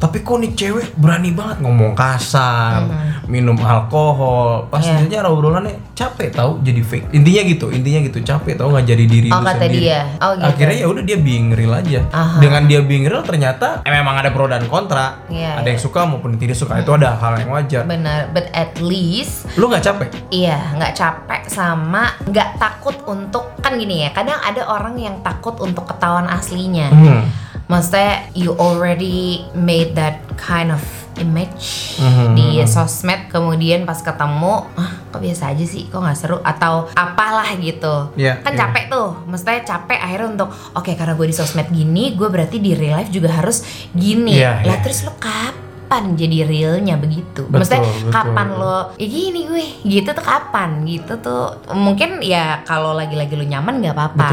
Tapi 0.00 0.24
kok 0.24 0.40
nih 0.40 0.56
cewek 0.56 0.96
berani 0.96 1.36
banget 1.36 1.60
ngomong 1.60 1.92
kasar 1.92 2.88
minum 3.28 3.60
alkohol. 3.60 4.66
Pas 4.72 4.80
Iya. 4.80 5.04
yeah. 5.04 5.28
obrolannya 5.28 5.76
capek 5.92 6.32
tahu 6.32 6.64
jadi 6.64 6.80
fake. 6.80 7.06
Intinya 7.12 7.42
gitu 7.44 7.66
intinya 7.68 8.00
gitu 8.00 8.18
capek 8.24 8.56
tahu 8.56 8.72
nggak 8.72 8.86
jadi 8.88 9.04
diri 9.04 9.28
Oh, 9.28 9.44
kata 9.44 9.68
sendiri. 9.68 9.84
dia. 9.84 10.00
Oh, 10.24 10.32
gitu. 10.32 10.48
akhirnya 10.48 10.76
ya 10.80 10.86
udah 10.88 11.02
dia 11.04 11.18
being 11.20 11.52
real 11.52 11.74
aja. 11.76 12.00
Aha. 12.08 12.40
dengan 12.40 12.64
dia 12.64 12.80
being 12.80 13.04
real 13.04 13.20
ternyata 13.20 13.84
eh, 13.84 13.92
memang 13.92 14.16
ada 14.16 14.32
pro 14.32 14.48
dan 14.48 14.64
kontra. 14.64 15.20
Iya, 15.28 15.60
ada 15.60 15.68
yang 15.68 15.76
suka 15.76 16.08
maupun 16.08 16.40
tidak 16.40 16.56
suka 16.56 16.80
itu 16.80 16.88
ada 16.94 17.18
hal 17.18 17.36
yang 17.36 17.50
wajar. 17.52 17.84
Benar, 17.84 18.32
but 18.32 18.48
at 18.56 18.72
least 18.80 19.44
lu 19.60 19.68
nggak 19.68 19.84
capek? 19.84 20.08
Iya, 20.32 20.56
nggak 20.78 20.92
capek 20.96 21.37
sama 21.50 22.14
nggak 22.24 22.60
takut 22.60 22.96
untuk 23.08 23.56
kan 23.58 23.76
gini 23.76 24.06
ya. 24.06 24.10
Kadang 24.14 24.38
ada 24.40 24.62
orang 24.68 24.96
yang 24.96 25.20
takut 25.20 25.58
untuk 25.60 25.88
ketahuan 25.88 26.28
aslinya. 26.30 26.88
hmm. 26.92 27.24
Maksudnya 27.68 28.32
you 28.32 28.56
already 28.56 29.44
made 29.52 29.92
that 29.92 30.24
kind 30.40 30.72
of 30.72 30.80
image 31.20 31.98
Mhm, 31.98 32.38
di 32.38 32.62
sosmed, 32.64 33.26
kemudian 33.28 33.82
pas 33.82 33.98
ketemu, 33.98 34.70
ah 34.78 34.90
kok 35.10 35.18
biasa 35.18 35.50
aja 35.50 35.66
sih, 35.66 35.90
kok 35.90 35.98
nggak 35.98 36.14
seru 36.14 36.38
atau 36.40 36.86
apalah 36.94 37.50
gitu. 37.58 38.14
Iya, 38.14 38.38
kan 38.40 38.54
iya. 38.54 38.60
capek 38.64 38.84
tuh, 38.86 39.08
maksudnya 39.26 39.66
capek 39.66 39.98
akhirnya 39.98 40.28
untuk 40.38 40.48
oke 40.78 40.90
karena 40.94 41.18
gue 41.18 41.26
di 41.26 41.36
sosmed 41.36 41.68
gini, 41.74 42.14
gue 42.14 42.28
berarti 42.30 42.62
di 42.62 42.72
real 42.78 43.02
life 43.02 43.10
juga 43.10 43.34
harus 43.34 43.66
gini. 43.90 44.38
Iya, 44.38 44.62
lah 44.62 44.78
iya. 44.78 44.82
terus 44.86 45.02
lo 45.04 45.12
kapan 45.18 45.67
jadi 46.14 46.44
realnya 46.44 47.00
begitu? 47.00 47.48
Betul, 47.48 47.64
maksudnya 47.64 47.82
betul, 47.82 48.12
kapan 48.12 48.48
betul. 48.52 48.60
lo 48.60 48.78
ya 48.94 49.06
gini 49.08 49.40
gue 49.48 49.64
gitu 49.88 50.08
tuh 50.12 50.24
kapan 50.24 50.70
gitu 50.84 51.12
tuh 51.18 51.44
mungkin 51.72 52.20
ya 52.20 52.60
kalau 52.62 52.92
lagi-lagi 52.92 53.32
lo 53.34 53.44
nyaman 53.44 53.80
nggak 53.80 53.94
apa-apa 53.96 54.28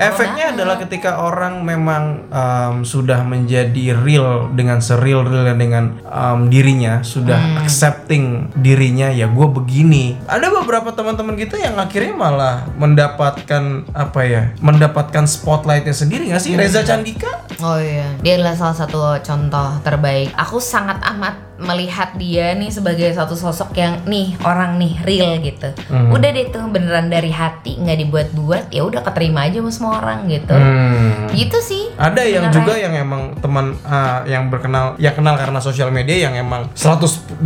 Efeknya 0.00 0.50
banget. 0.50 0.56
adalah 0.58 0.76
ketika 0.80 1.10
orang 1.20 1.62
memang 1.62 2.02
um, 2.28 2.74
sudah 2.82 3.20
menjadi 3.22 3.94
real 3.94 4.48
dengan 4.50 4.80
seril 4.80 5.22
real 5.22 5.52
dengan 5.54 6.00
um, 6.06 6.48
dirinya, 6.48 7.04
sudah 7.04 7.36
Hmm. 7.36 7.60
accepting 7.60 8.24
dirinya 8.56 9.10
ya 9.10 9.26
gue 9.26 9.48
begini. 9.50 10.16
Ada 10.24 10.48
beberapa 10.48 10.94
teman-teman 10.94 11.34
kita 11.34 11.58
yang 11.58 11.76
akhirnya 11.76 12.14
malah 12.14 12.64
mendapatkan 12.78 13.84
apa 13.92 14.20
ya, 14.24 14.42
mendapatkan 14.58 15.26
spotlightnya 15.26 15.92
sendiri 15.92 16.30
nggak 16.32 16.40
sih? 16.40 16.52
Hmm. 16.54 16.62
Reza 16.62 16.80
Candika 16.80 17.44
oh 17.62 17.78
iya 17.78 18.08
dia 18.20 18.34
adalah 18.36 18.56
salah 18.56 18.76
satu 18.76 19.00
contoh 19.22 19.78
terbaik 19.80 20.34
aku 20.34 20.58
sangat 20.58 20.93
amat 21.02 21.34
melihat 21.64 22.14
dia 22.14 22.52
nih 22.54 22.70
sebagai 22.70 23.10
satu 23.12 23.34
sosok 23.34 23.74
yang 23.74 24.04
nih 24.04 24.36
orang 24.44 24.76
nih 24.76 24.92
real 25.02 25.32
gitu. 25.40 25.68
Hmm. 25.88 26.12
Udah 26.12 26.30
deh 26.30 26.48
tuh 26.48 26.64
beneran 26.68 27.08
dari 27.08 27.32
hati 27.32 27.80
nggak 27.80 27.98
dibuat-buat 28.06 28.62
ya 28.70 28.84
udah 28.84 29.00
keterima 29.02 29.48
aja 29.48 29.60
sama 29.64 29.70
semua 29.72 29.92
orang 30.00 30.18
gitu. 30.28 30.54
Hmm. 30.54 31.28
Gitu 31.32 31.58
sih. 31.60 31.82
Ada 31.96 32.22
yang 32.24 32.48
sebenarnya. 32.50 32.56
juga 32.60 32.74
yang 32.76 32.94
emang 32.94 33.22
teman 33.40 33.66
uh, 33.82 34.20
yang 34.28 34.48
berkenal 34.48 34.94
ya 35.00 35.16
kenal 35.16 35.34
karena 35.34 35.58
sosial 35.58 35.88
media 35.90 36.28
yang 36.30 36.34
emang 36.36 36.68
180 36.76 37.40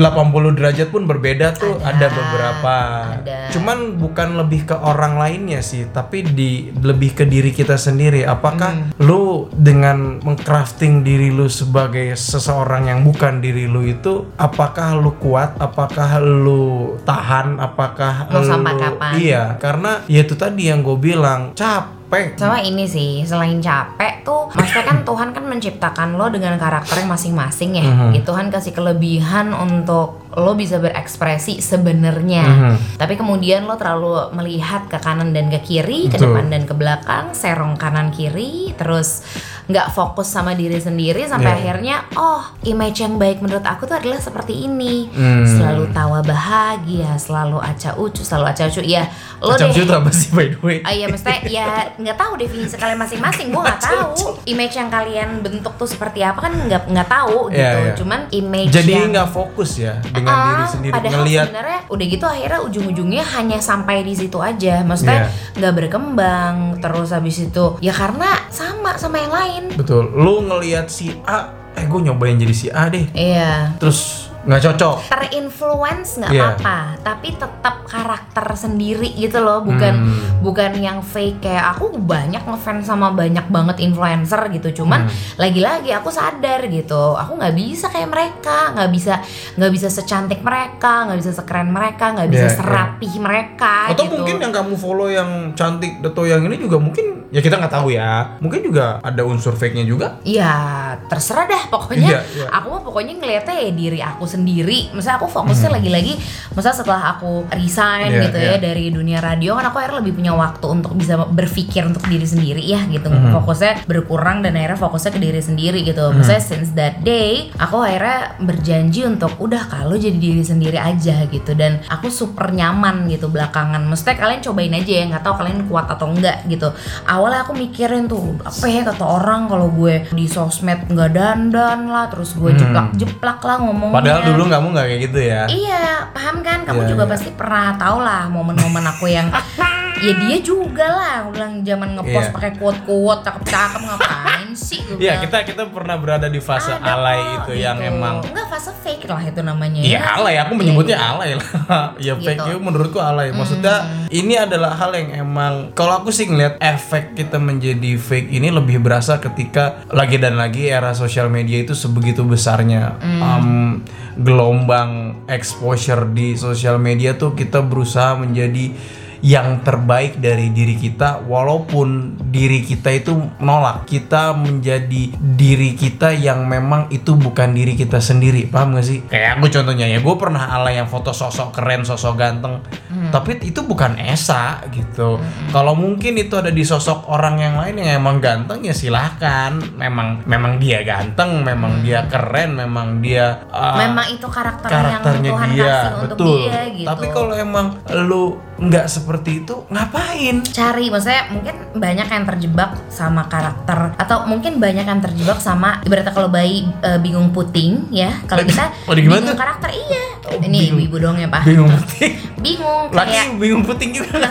derajat 0.59 0.88
pun 0.90 1.04
berbeda 1.04 1.54
tuh 1.54 1.78
ada, 1.81 1.96
Ada, 1.96 2.07
beberapa. 2.11 2.76
ada. 3.22 3.38
Cuman 3.54 3.96
bukan 3.96 4.38
lebih 4.40 4.68
ke 4.68 4.76
orang 4.76 5.16
lainnya 5.16 5.61
sih, 5.62 5.87
tapi 5.88 6.24
di 6.24 6.72
lebih 6.74 7.14
ke 7.14 7.24
diri 7.24 7.50
kita 7.52 7.76
sendiri. 7.76 8.24
Apakah 8.24 8.66
Hmm. 8.68 8.90
lu 9.00 9.48
dengan 9.52 10.20
mengcrafting 10.20 11.00
diri 11.02 11.33
lu 11.33 11.48
sebagai 11.48 12.12
seseorang 12.14 12.88
yang 12.88 13.00
bukan 13.02 13.40
diri 13.40 13.64
lu 13.64 13.85
itu 13.85 14.08
apakah 14.37 14.99
lu 14.99 15.12
kuat? 15.16 15.57
Apakah 15.59 16.21
lu 16.21 16.97
tahan? 17.03 17.57
Apakah 17.59 18.29
Mau 18.29 18.40
lu 18.40 18.47
sampai 18.47 18.75
kapan? 18.77 19.12
Iya, 19.16 19.44
karena 19.57 20.03
ya 20.11 20.21
itu 20.23 20.35
tadi 20.35 20.68
yang 20.68 20.85
gue 20.85 20.99
bilang, 20.99 21.57
capek. 21.57 22.40
Sama 22.40 22.64
ini 22.64 22.88
sih, 22.88 23.21
selain 23.29 23.61
capek 23.61 24.25
tuh, 24.25 24.49
maksudnya 24.57 24.85
kan 24.88 24.99
Tuhan 25.05 25.29
kan 25.37 25.44
menciptakan 25.44 26.16
lo 26.16 26.33
dengan 26.33 26.57
karakter 26.57 27.05
yang 27.05 27.12
masing-masing 27.12 27.77
ya. 27.77 27.85
Mhm. 27.85 28.16
Gitu 28.16 28.27
Tuhan 28.29 28.49
kasih 28.49 28.73
kelebihan 28.73 29.53
untuk 29.53 30.29
lo 30.37 30.53
bisa 30.57 30.81
berekspresi 30.81 31.61
sebenarnya. 31.61 32.44
Mhm. 32.44 32.75
Tapi 33.01 33.14
kemudian 33.16 33.68
lo 33.68 33.77
terlalu 33.77 34.33
melihat 34.37 34.88
ke 34.88 34.97
kanan 35.01 35.37
dan 35.37 35.53
ke 35.53 35.61
kiri, 35.61 36.09
ke 36.09 36.16
depan 36.16 36.49
dan 36.49 36.64
ke 36.64 36.73
belakang, 36.73 37.37
serong 37.37 37.77
kanan 37.77 38.12
kiri, 38.12 38.73
terus 38.77 39.25
nggak 39.68 39.88
fokus 39.90 40.26
sama 40.26 40.52
diri 40.52 40.76
sendiri 40.76 41.22
sampai 41.22 41.46
Iya. 41.46 41.57
akhirnya 41.59 41.96
oh 42.14 42.40
image 42.62 42.98
yang 42.98 43.14
baik 43.14 43.38
menurut 43.38 43.62
aku 43.62 43.85
tuh 43.85 43.94
adalah 43.94 44.16
seperti 44.16 44.64
ini. 44.64 45.09
Hmm. 45.09 45.44
Selalu 45.44 45.92
tawa 45.92 46.20
bahagia, 46.20 47.14
selalu 47.14 47.59
aca 47.59 47.92
ucu, 47.94 48.20
selalu 48.20 48.46
aca 48.48 48.64
ucu. 48.66 48.81
Ya 48.81 49.04
lo 49.38 49.54
deh 49.54 49.68
itu 49.68 49.87
apa 49.87 50.11
sih 50.11 50.33
by 50.33 50.48
the 50.48 50.59
way? 50.59 50.81
Ah 50.81 50.90
iya 50.90 51.07
maksudnya 51.07 51.38
ya 51.44 51.66
nggak 51.94 52.16
tahu 52.16 52.33
definisi 52.37 52.74
kalian 52.74 52.96
masing-masing 52.96 53.46
gue 53.48 53.61
nggak 53.61 53.78
tahu 53.78 54.11
image 54.44 54.74
yang 54.74 54.88
kalian 54.88 55.28
bentuk 55.38 55.76
tuh 55.76 55.87
seperti 55.87 56.20
apa 56.20 56.42
kan 56.42 56.52
nggak 56.59 56.88
nggak 56.88 57.07
tahu 57.07 57.46
gitu 57.48 57.61
Iya, 57.61 57.70
iya. 57.78 57.94
cuman 57.94 58.20
image 58.31 58.72
Jadi 58.72 58.90
yang 58.90 59.11
nggak 59.11 59.31
fokus 59.31 59.76
ya 59.76 60.00
dengan 60.02 60.33
Ah, 60.33 60.42
diri 60.48 60.64
sendiri 60.66 60.92
padahal 60.92 61.14
ngelihat 61.18 61.46
sebenarnya 61.46 61.78
udah 61.87 62.07
gitu 62.09 62.24
akhirnya 62.26 62.61
ujung-ujungnya 62.62 63.24
hanya 63.37 63.59
sampai 63.59 64.00
di 64.00 64.14
situ 64.14 64.38
aja 64.38 64.81
maksudnya 64.81 65.18
Iya. 65.20 65.54
nggak 65.54 65.74
berkembang 65.76 66.54
terus 66.78 67.11
habis 67.11 67.37
itu 67.38 67.64
ya 67.78 67.92
karena 67.92 68.26
sama 68.48 68.96
sama 68.96 69.18
yang 69.18 69.31
lain 69.31 69.58
betul. 69.77 70.05
Lu 70.14 70.44
ngelihat 70.47 70.87
si 70.88 71.14
A, 71.27 71.73
eh 71.75 71.85
gue 71.87 72.01
nyobain 72.05 72.37
jadi 72.38 72.55
si 72.55 72.66
A 72.71 72.88
deh. 72.90 73.07
iya 73.14 73.75
Terus 73.79 74.27
nggak 74.48 74.62
cocok. 74.64 74.96
terinfluence 75.08 76.11
nggak 76.18 76.32
Iya. 76.32 76.42
apa-apa 76.56 76.76
tapi 76.98 77.28
tetap 77.30 77.84
karakter 77.84 78.46
sendiri 78.54 79.12
gitu 79.12 79.38
loh 79.38 79.61
bukan 79.61 79.94
Hmm. 79.98 80.40
bukan 80.40 80.72
yang 80.74 80.98
fake 80.98 81.40
kayak 81.40 81.74
aku 81.74 81.92
banyak 81.94 82.40
ngefans 82.40 82.84
sama 82.84 83.12
banyak 83.12 83.44
banget 83.46 83.76
influencer 83.78 84.40
gitu 84.50 84.82
cuman 84.82 85.04
Hmm. 85.04 85.12
lagi-lagi 85.37 85.92
aku 85.92 86.08
sadar 86.08 86.64
gitu 86.66 87.12
aku 87.12 87.37
nggak 87.37 87.54
bisa 87.54 87.87
kayak 87.87 88.08
mereka 88.08 88.72
nggak 88.72 88.88
bisa 88.88 89.20
nggak 89.54 89.68
bisa 89.70 89.88
secantik 89.88 90.40
mereka 90.40 91.04
nggak 91.04 91.18
bisa 91.18 91.32
sekeren 91.34 91.68
mereka 91.68 92.12
nggak 92.12 92.28
bisa 92.28 92.40
Iya, 92.40 92.48
iya. 92.48 92.58
serapih 92.58 93.12
mereka 93.18 93.74
Atau 93.88 94.04
gitu 94.06 94.16
mungkin 94.16 94.37
yang 94.38 94.52
kamu 94.54 94.74
follow 94.74 95.08
yang 95.08 95.30
cantik 95.52 96.00
atau 96.00 96.24
yang 96.24 96.40
ini 96.42 96.56
juga 96.56 96.76
mungkin 96.78 97.28
ya 97.28 97.40
kita 97.40 97.56
nggak 97.56 97.74
tahu 97.74 97.92
ya. 97.92 98.40
Mungkin 98.40 98.64
juga 98.64 98.96
ada 99.02 99.20
unsur 99.22 99.52
fake-nya 99.52 99.84
juga. 99.84 100.16
ya 100.22 100.56
terserah 101.04 101.44
dah 101.44 101.62
pokoknya 101.68 102.08
Iya, 102.08 102.20
iya. 102.34 102.46
aku 102.48 102.66
mah 102.70 102.82
pokoknya 102.82 103.12
ngeliatnya 103.14 103.54
ya 103.58 103.70
diri 103.70 104.00
aku 104.00 104.24
sendiri 104.24 104.38
misalnya 104.40 105.16
aku 105.16 105.29
fokusnya 105.29 105.70
lagi-lagi 105.70 106.14
misalnya 106.51 106.77
setelah 106.77 107.03
aku 107.12 107.46
resign 107.51 107.87
Hmm. 107.98 108.14
Iya, 108.14 108.22
gitu 108.24 108.38
iya. 108.38 108.48
ya 108.48 108.57
dari 108.61 108.85
dunia 108.88 109.18
radio 109.18 109.55
kan 109.55 109.64
aku 109.64 109.77
akhirnya 109.77 109.98
lebih 109.98 110.14
punya 110.14 110.33
waktu 110.33 110.66
untuk 110.68 110.92
bisa 110.94 111.14
berpikir 111.18 111.83
untuk 111.83 112.05
diri 112.05 112.24
sendiri 112.24 112.61
ya 112.61 112.85
gitu 112.87 113.09
Hmm. 113.09 113.33
fokusnya 113.33 113.85
berkurang 113.85 114.40
dan 114.40 114.55
akhirnya 114.55 114.77
fokusnya 114.77 115.11
ke 115.11 115.20
diri 115.20 115.40
sendiri 115.40 115.83
gitu 115.83 116.12
misalnya 116.12 116.40
since 116.40 116.70
that 116.72 117.01
day 117.01 117.51
aku 117.55 117.79
akhirnya 117.79 118.37
berjanji 118.38 119.03
untuk 119.03 119.35
udah 119.37 119.66
kalau 119.66 119.94
jadi 119.94 120.14
diri 120.14 120.40
sendiri 120.40 120.77
aja 120.77 121.27
gitu 121.27 121.53
dan 121.53 121.83
aku 121.87 122.09
super 122.09 122.51
nyaman 122.51 123.07
gitu 123.07 123.27
belakangan 123.27 123.83
mesti 123.83 124.14
kalian 124.14 124.40
cobain 124.40 124.72
aja 124.72 124.92
ya 124.94 125.05
nggak 125.07 125.22
tahu 125.22 125.35
kalian 125.37 125.61
kuat 125.64 125.87
atau 125.87 126.07
enggak 126.09 126.44
gitu 126.46 126.68
awalnya 127.05 127.42
aku 127.42 127.53
mikirin 127.53 128.05
tuh 128.05 128.37
apa 128.40 128.66
ya 128.66 128.83
kata 128.85 129.05
orang 129.05 129.46
kalau 129.46 129.68
gue 129.70 130.07
di 130.11 130.24
sosmed 130.24 130.87
nggak 130.87 131.11
dandan 131.11 131.87
lah 131.87 132.09
terus 132.09 132.33
gue 132.33 132.46
Hmm. 132.48 132.57
jeplak 132.57 132.88
jeplak 132.96 133.38
lah 133.40 133.57
ngomongnya 133.61 133.94
Padahal 133.94 134.17
dulu 134.24 134.42
kamu 134.46 134.66
nggak 134.70 134.87
kayak 134.87 135.00
gitu 135.04 135.18
ya. 135.20 135.42
Iya, 135.46 135.85
paham 136.11 136.37
kan? 136.40 136.59
Kamu 136.62 136.81
Iya, 136.81 136.88
juga 136.88 137.04
iya. 137.04 137.11
pasti 137.11 137.31
pernah 137.31 137.74
tau 137.74 137.98
lah 137.98 138.26
momen-momen 138.26 138.85
aku 138.87 139.07
yang 139.07 139.28
ya 140.04 140.12
dia 140.16 140.38
juga 140.38 140.87
lah 140.87 141.12
aku 141.20 141.35
bilang 141.35 141.59
zaman 141.61 141.88
ngepost 141.92 142.28
Iya. 142.28 142.35
pakai 142.35 142.52
quote-quote 142.54 143.20
cakep-cakep 143.20 143.81
ngapain 143.83 144.27
sih 144.59 144.83
gue 144.83 144.99
Iya 144.99 145.23
kita 145.23 145.47
kita 145.47 145.71
pernah 145.71 145.94
berada 145.94 146.27
di 146.27 146.42
fase 146.42 146.75
Ada 146.75 146.83
alay 146.99 147.18
kok, 147.18 147.31
itu 147.31 147.51
gitu. 147.55 147.62
yang 147.62 147.79
emang 147.79 148.27
enggak 148.27 148.51
fase 148.51 148.75
fake 148.83 149.07
lah 149.07 149.23
itu 149.23 149.40
namanya 149.40 149.79
Iya 149.79 150.01
ya. 150.03 150.18
alay, 150.18 150.35
aku 150.42 150.53
menyebutnya 150.59 150.99
iya. 150.99 151.09
alay 151.14 151.31
lah. 151.38 151.49
ya 152.07 152.12
Gitu. 152.18 152.27
fake 152.27 152.42
itu 152.51 152.59
menurutku 152.59 152.99
alay. 152.99 153.31
Maksudnya 153.31 153.75
ini 154.11 154.35
adalah 154.35 154.75
hal 154.75 154.90
yang 154.92 155.14
emang 155.23 155.71
kalau 155.73 156.03
aku 156.03 156.11
sih 156.11 156.27
ngeliat 156.27 156.59
efek 156.59 157.14
kita 157.14 157.38
menjadi 157.38 157.94
fake 157.94 158.29
ini 158.29 158.51
lebih 158.51 158.83
berasa 158.83 159.23
ketika 159.23 159.87
lagi 159.88 160.18
dan 160.18 160.35
lagi 160.35 160.66
era 160.66 160.90
sosial 160.92 161.31
media 161.31 161.62
itu 161.62 161.79
sebegitu 161.79 162.27
besarnya 162.27 162.99
um, 163.01 163.79
gelombang 164.18 165.23
exposure 165.31 166.09
di 166.11 166.35
sosial 166.35 166.77
media 166.77 167.14
tuh 167.14 167.33
kita 167.33 167.62
berusaha 167.62 168.18
menjadi 168.18 168.75
yang 169.24 169.62
terbaik 169.66 170.22
dari 170.22 170.54
diri 170.54 170.78
kita 170.78 171.26
walaupun 171.26 172.18
diri 172.31 172.62
kita 172.62 172.92
itu 172.94 173.16
menolak. 173.42 173.88
Kita 173.88 174.37
menjadi 174.37 175.14
diri 175.16 175.74
kita 175.74 176.14
yang 176.14 176.46
memang 176.46 176.92
itu 176.92 177.18
bukan 177.18 177.54
diri 177.57 177.74
kita 177.74 177.98
sendiri 177.98 178.46
paham 178.46 178.78
gak 178.78 178.87
sih? 178.87 178.98
Kayak 179.09 179.40
aku 179.40 179.46
contohnya 179.50 179.87
ya 179.88 179.98
gue 179.98 180.16
pernah 180.20 180.54
ala 180.54 180.70
yang 180.70 180.87
foto 180.87 181.11
sosok 181.11 181.54
keren 181.57 181.83
sosok 181.83 182.14
ganteng. 182.14 182.62
Tapi 183.09 183.40
itu 183.40 183.64
bukan 183.64 183.96
Esa 183.96 184.61
gitu. 184.68 185.16
Kalau 185.54 185.72
mungkin 185.72 186.18
itu 186.20 186.37
ada 186.37 186.52
di 186.52 186.61
sosok 186.66 187.09
orang 187.09 187.40
yang 187.40 187.54
lain 187.57 187.81
yang 187.81 188.02
emang 188.04 188.20
ganteng 188.20 188.61
ya 188.62 188.74
silahkan. 188.76 189.57
Memang 189.78 190.22
memang 190.26 190.61
dia 190.61 190.85
ganteng 190.85 191.40
memang 191.42 191.81
dia 191.81 192.04
keren 192.07 192.59
memang 192.59 193.00
dia 193.00 193.46
uh, 193.48 193.76
Memang 193.78 194.07
itu 194.12 194.26
karakter 194.28 194.68
karakternya 194.68 195.31
yang 195.31 195.35
Tuhan 195.35 195.48
dia. 195.54 195.64
kasih 195.64 195.92
untuk 195.94 196.09
betul. 196.18 196.38
dia 196.44 196.61
gitu. 196.74 196.88
tapi 196.88 197.07
kalau 197.11 197.35
emang 197.35 197.66
lu 198.07 198.24
nggak 198.59 198.90
seperti 198.90 199.47
itu 199.47 199.62
ngapain? 199.71 200.42
Cari 200.42 200.90
maksudnya 200.90 201.31
mungkin 201.31 201.55
banyak 201.73 202.09
yang 202.11 202.25
terjebak 202.27 202.71
sama 202.90 203.31
karakter 203.31 203.94
atau 203.94 204.27
mungkin 204.27 204.59
banyak 204.59 204.83
yang 204.83 204.99
terjebak 204.99 205.38
sama 205.38 205.79
ibaratnya 205.87 206.11
kalau 206.11 206.27
bayi 206.27 206.66
e, 206.83 206.99
bingung 206.99 207.31
puting 207.31 207.87
ya. 207.88 208.11
Kalau 208.27 208.42
kita 208.42 208.75
Oh, 208.85 208.94
bingung 208.99 209.38
karakter 209.38 209.71
iya. 209.71 210.05
Oh, 210.27 210.35
ini 210.42 210.51
bingung. 210.68 210.83
ibu-ibu 210.83 210.97
dong 210.99 211.16
ya 211.16 211.29
pak. 211.31 211.42
Bingung 211.47 211.71
puting. 211.71 212.12
Bingung 212.38 212.85
kayak 212.90 213.25
bingung 213.38 213.62
puting 213.62 213.90
juga 213.94 214.27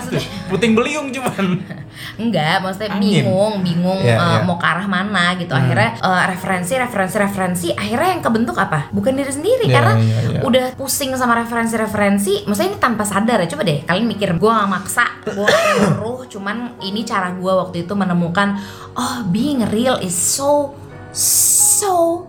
puting 0.48 0.72
beliung 0.76 1.08
cuman 1.10 1.46
enggak 2.16 2.62
maksudnya 2.62 2.90
Angin. 2.94 3.24
bingung 3.24 3.54
bingung 3.62 4.00
Iya, 4.00 4.16
eh, 4.16 4.30
iya. 4.34 4.40
mau 4.44 4.56
ke 4.56 4.66
arah 4.66 4.86
mana 4.86 5.36
gitu 5.36 5.52
Hmm. 5.52 5.62
akhirnya 5.64 5.90
eh, 5.98 6.24
referensi 6.30 6.74
referensi 6.76 7.16
referensi 7.18 7.68
akhirnya 7.72 8.10
yang 8.14 8.22
kebentuk 8.22 8.56
apa 8.56 8.90
bukan 8.90 9.14
diri 9.14 9.30
sendiri 9.30 9.66
Iya, 9.66 9.74
karena 9.74 9.94
iya, 9.98 10.18
iya. 10.34 10.40
udah 10.42 10.66
pusing 10.74 11.14
sama 11.14 11.38
referensi-referensi 11.38 12.46
maksudnya 12.46 12.70
ini 12.72 12.80
tanpa 12.80 13.04
sadar 13.04 13.42
ya 13.42 13.48
coba 13.48 13.64
deh 13.64 13.82
kalian 13.84 14.06
mikir 14.06 14.30
gue 14.34 14.52
gak 14.52 14.70
maksa 14.70 15.06
gue 15.24 15.48
nyuruh 15.78 16.26
cuman 16.28 16.58
ini 16.82 17.02
cara 17.02 17.32
gue 17.32 17.50
waktu 17.52 17.84
itu 17.84 17.94
menemukan 17.94 18.58
oh 18.94 19.26
being 19.28 19.62
real 19.68 19.98
is 19.98 20.14
so 20.14 20.74
so 21.12 22.26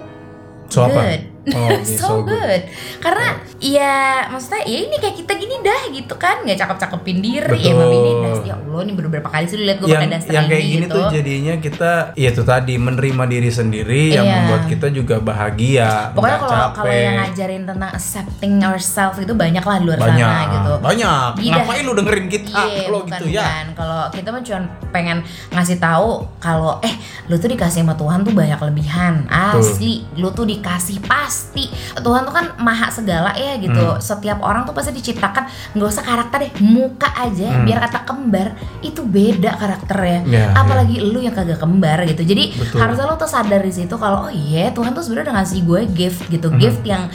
So 0.69 0.85
apa? 0.85 1.17
Good 1.49 1.57
Oh, 1.59 1.69
iya, 1.83 1.97
so, 1.97 1.99
so 1.99 2.15
good. 2.23 2.61
Karena 2.99 3.27
ya 3.59 3.95
maksudnya 4.29 4.63
ya 4.63 4.79
ini 4.81 4.97
kayak 4.97 5.17
kita 5.19 5.33
gini 5.35 5.57
dah 5.61 5.83
gitu 5.91 6.15
kan 6.15 6.47
nggak 6.47 6.55
cakep-cakepin 6.57 7.19
diri 7.19 7.59
ya 7.61 7.75
Betul. 7.75 7.83
mami 7.83 7.97
ini 7.99 8.13
das 8.23 8.41
ya 8.41 8.55
Allah 8.55 8.81
ini 8.81 8.93
baru 8.95 9.09
berapa 9.11 9.29
kali 9.29 9.45
sih 9.45 9.59
lihat 9.59 9.79
gue 9.79 9.89
yang 9.89 10.07
pakai 10.07 10.31
yang 10.31 10.47
kayak 10.47 10.63
ini 10.63 10.71
gini 10.71 10.87
gitu. 10.87 10.95
tuh 10.95 11.05
jadinya 11.11 11.55
kita 11.59 11.91
ya 12.15 12.29
itu 12.31 12.43
tadi 12.45 12.75
menerima 12.77 13.25
diri 13.27 13.51
sendiri 13.51 14.03
yang 14.13 14.25
Iya. 14.25 14.35
membuat 14.39 14.63
kita 14.69 14.87
juga 14.91 15.17
bahagia 15.19 16.15
Pokoknya 16.15 16.39
kalau 16.39 16.69
kalau 16.73 16.93
yang 16.93 17.17
ngajarin 17.19 17.63
tentang 17.65 17.91
accepting 17.91 18.55
ourselves 18.63 19.19
itu 19.19 19.33
banyak 19.33 19.61
lah 19.61 19.77
di 19.77 19.85
luar 19.85 19.99
banyak 19.99 20.23
sana 20.23 20.53
gitu. 20.53 20.73
banyak 20.79 21.31
Iya. 21.37 21.53
ngapain 21.57 21.83
lu 21.83 21.93
dengerin 21.95 22.27
kita 22.29 22.61
Iya, 22.61 22.81
kalau 22.85 23.01
gitu 23.05 23.25
ya 23.27 23.43
bukan. 23.43 23.65
Kalau 23.75 24.03
kita 24.11 24.29
mah 24.29 24.43
cuma 24.43 24.61
pengen 24.89 25.19
ngasih 25.51 25.79
tahu 25.79 26.09
kalau 26.39 26.79
eh 26.81 26.95
lu 27.27 27.37
tuh 27.37 27.49
dikasih 27.49 27.83
sama 27.83 27.95
Tuhan 27.95 28.23
tuh 28.23 28.33
banyak 28.33 28.59
lebihan. 28.61 29.15
Asli, 29.29 30.07
lu 30.15 30.31
tuh 30.31 30.45
dikasih 30.45 31.03
pas 31.03 31.38
pasti 31.39 31.71
Tuhan 31.95 32.27
tuh 32.27 32.35
kan 32.35 32.47
maha 32.59 32.91
segala 32.91 33.31
ya 33.33 33.55
gitu 33.57 33.79
Hmm. 33.89 34.03
setiap 34.03 34.43
orang 34.43 34.67
tuh 34.67 34.75
pasti 34.75 34.91
diciptakan 34.91 35.47
nggak 35.73 35.87
usah 35.89 36.03
karakter 36.03 36.39
deh 36.41 36.53
muka 36.61 37.07
aja 37.15 37.47
Hmm. 37.49 37.63
biar 37.63 37.79
kata 37.81 38.03
kembar 38.03 38.49
itu 38.81 39.01
beda 39.01 39.55
karakternya 39.55 40.21
Ya, 40.27 40.51
apalagi 40.53 40.99
lu 40.99 41.21
yang 41.21 41.33
kagak 41.33 41.57
kembar 41.57 42.03
gitu 42.05 42.27
jadi 42.27 42.51
Betul. 42.51 42.75
harusnya 42.77 43.07
lu 43.07 43.15
tuh 43.15 43.31
sadar 43.31 43.63
di 43.63 43.71
situ 43.71 43.95
kalau 43.95 44.27
oh 44.27 44.33
iya 44.33 44.71
Tuhan 44.71 44.91
tuh 44.91 45.01
sebenarnya 45.01 45.31
udah 45.31 45.37
ngasih 45.39 45.61
gue 45.63 45.81
gift 45.89 46.21
gitu 46.27 46.49
Hmm. 46.49 46.59
gift 46.59 46.83
yang 46.83 47.07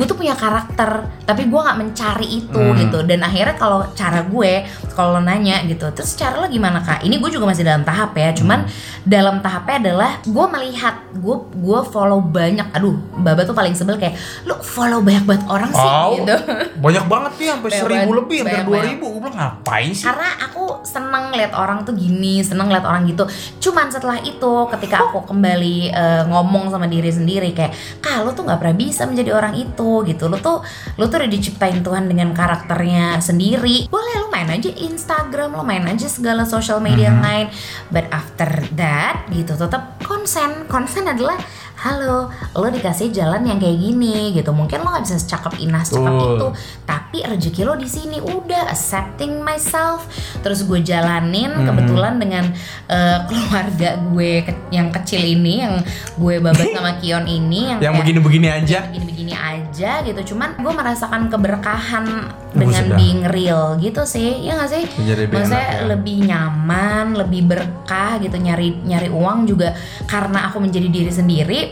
gue 0.00 0.06
tuh 0.06 0.16
punya 0.16 0.32
karakter 0.32 0.90
tapi 1.22 1.44
gue 1.44 1.60
nggak 1.60 1.76
mencari 1.78 2.28
itu 2.40 2.56
Hmm. 2.56 2.72
gitu 2.78 3.04
dan 3.04 3.20
akhirnya 3.20 3.52
kalau 3.54 3.84
cara 3.92 4.24
gue 4.24 4.64
kalau 4.90 5.10
lo 5.10 5.22
nanya 5.22 5.60
gitu 5.62 5.84
terus 5.90 6.14
cara 6.14 6.34
lo 6.34 6.48
gimana 6.48 6.80
kak 6.80 7.02
ini 7.02 7.16
gue 7.16 7.28
juga 7.28 7.44
masih 7.44 7.60
dalam 7.62 7.84
tahap 7.84 8.16
ya 8.16 8.32
cuman 8.32 8.64
Hmm. 8.64 8.72
dalam 9.04 9.36
tahapnya 9.38 9.76
adalah 9.82 10.10
gue 10.22 10.46
melihat 10.48 10.94
gue 11.12 11.36
gue 11.54 11.80
follow 11.86 12.18
banyak 12.18 12.64
aduh 12.70 12.96
baba 13.14 13.44
tuh 13.44 13.52
paling 13.52 13.72
sebel 13.72 13.94
kayak 13.94 14.16
lu 14.42 14.56
follow 14.58 15.00
banyak 15.00 15.22
banget 15.22 15.44
orang 15.46 15.68
sih 15.70 15.84
Wow. 15.84 16.10
gitu 16.16 16.34
Banyak 16.80 17.04
banget 17.06 17.32
nih 17.36 17.48
sampai 17.50 17.70
seribu 17.70 18.10
lebih, 18.14 18.38
hampir 18.40 18.64
dua 18.64 18.80
ribu. 18.82 19.04
Gue 19.10 19.20
bilang 19.20 19.36
ngapain 19.36 19.90
sih? 19.90 20.06
karena 20.06 20.28
aku 20.40 20.62
seneng 20.82 21.28
lihat 21.30 21.52
orang 21.52 21.82
tuh 21.82 21.92
gini 21.92 22.40
seneng 22.40 22.68
lihat 22.68 22.82
orang 22.82 23.04
gitu 23.04 23.28
cuman 23.60 23.86
setelah 23.86 24.16
itu 24.18 24.52
ketika 24.70 25.02
aku 25.02 25.26
kembali 25.26 25.76
eh, 25.90 26.22
ngomong 26.24 26.70
sama 26.70 26.86
diri 26.86 27.10
sendiri 27.10 27.52
kayak 27.52 27.74
kalau 28.00 28.32
tuh 28.32 28.42
nggak 28.42 28.56
pernah 28.56 28.76
bisa 28.78 29.04
menjadi 29.04 29.34
orang 29.34 29.52
itu 29.54 29.89
gitu. 30.06 30.30
Lo 30.30 30.38
tuh 30.38 30.62
lo 30.96 31.04
tuh 31.10 31.16
udah 31.22 31.30
diciptain 31.30 31.82
Tuhan 31.82 32.06
dengan 32.06 32.30
karakternya 32.32 33.18
sendiri. 33.18 33.90
Boleh 33.90 34.14
lo 34.22 34.28
main 34.30 34.48
aja 34.50 34.70
Instagram 34.70 35.58
lo 35.58 35.62
main 35.66 35.84
aja 35.86 36.06
segala 36.06 36.46
social 36.46 36.78
media 36.78 37.12
yang 37.12 37.20
lain. 37.22 37.46
But 37.90 38.08
after 38.14 38.48
that 38.78 39.28
gitu 39.34 39.58
tetap 39.58 40.00
konsen. 40.06 40.66
Konsen 40.70 41.06
adalah 41.10 41.36
halo 41.80 42.28
lo 42.52 42.68
dikasih 42.68 43.08
jalan 43.08 43.40
yang 43.42 43.56
kayak 43.56 43.72
gini 43.74 44.32
gitu 44.32 44.52
mungkin 44.52 44.80
lo 44.80 44.92
nggak 44.92 45.00
bisa 45.02 45.16
secakep 45.16 45.56
Inas 45.58 45.88
secakep 45.88 46.12
Betul. 46.12 46.30
itu 46.30 46.48
tapi 46.84 47.18
rezeki 47.22 47.62
lo 47.62 47.74
di 47.74 47.88
sini 47.88 48.20
udah 48.20 48.68
accepting 48.68 49.40
myself 49.40 50.04
terus 50.38 50.60
gue 50.62 50.76
jalanin 50.80 51.48
Mhm. 51.50 51.64
kebetulan 51.64 52.14
dengan 52.16 52.44
eh, 52.86 53.18
keluarga 53.24 53.88
gue 53.98 54.32
ke- 54.42 54.60
yang 54.68 54.92
kecil 54.92 55.22
ini 55.22 55.54
yang 55.58 55.80
gue 56.14 56.34
babat 56.38 56.68
sama 56.76 57.00
Kion 57.00 57.24
ini 57.24 57.72
yang, 57.72 57.80
Yang 57.80 57.94
begini-begini 57.98 58.48
aja. 58.52 58.78
begini-begini 58.86 59.32
aja 59.32 59.92
gitu 60.02 60.20
cuman 60.30 60.60
gue 60.60 60.72
merasakan 60.74 61.22
keberkahan 61.28 62.06
Oh, 62.50 62.58
dengan 62.58 62.82
sedap. 62.82 62.98
being 62.98 63.22
real 63.24 63.78
gitu 63.78 64.02
sih 64.02 64.42
ya 64.42 64.58
gak 64.58 64.68
sih 64.68 64.82
Jadi 64.82 65.30
maksudnya 65.30 65.62
enak 65.62 65.78
ya. 65.78 65.86
lebih 65.88 66.16
nyaman 66.26 67.06
lebih 67.14 67.46
berkah 67.46 68.18
gitu 68.18 68.34
nyari 68.36 68.74
nyari 68.82 69.06
uang 69.06 69.46
juga 69.46 69.70
karena 70.04 70.50
aku 70.50 70.58
menjadi 70.58 70.90
diri 70.90 71.08
sendiri 71.08 71.69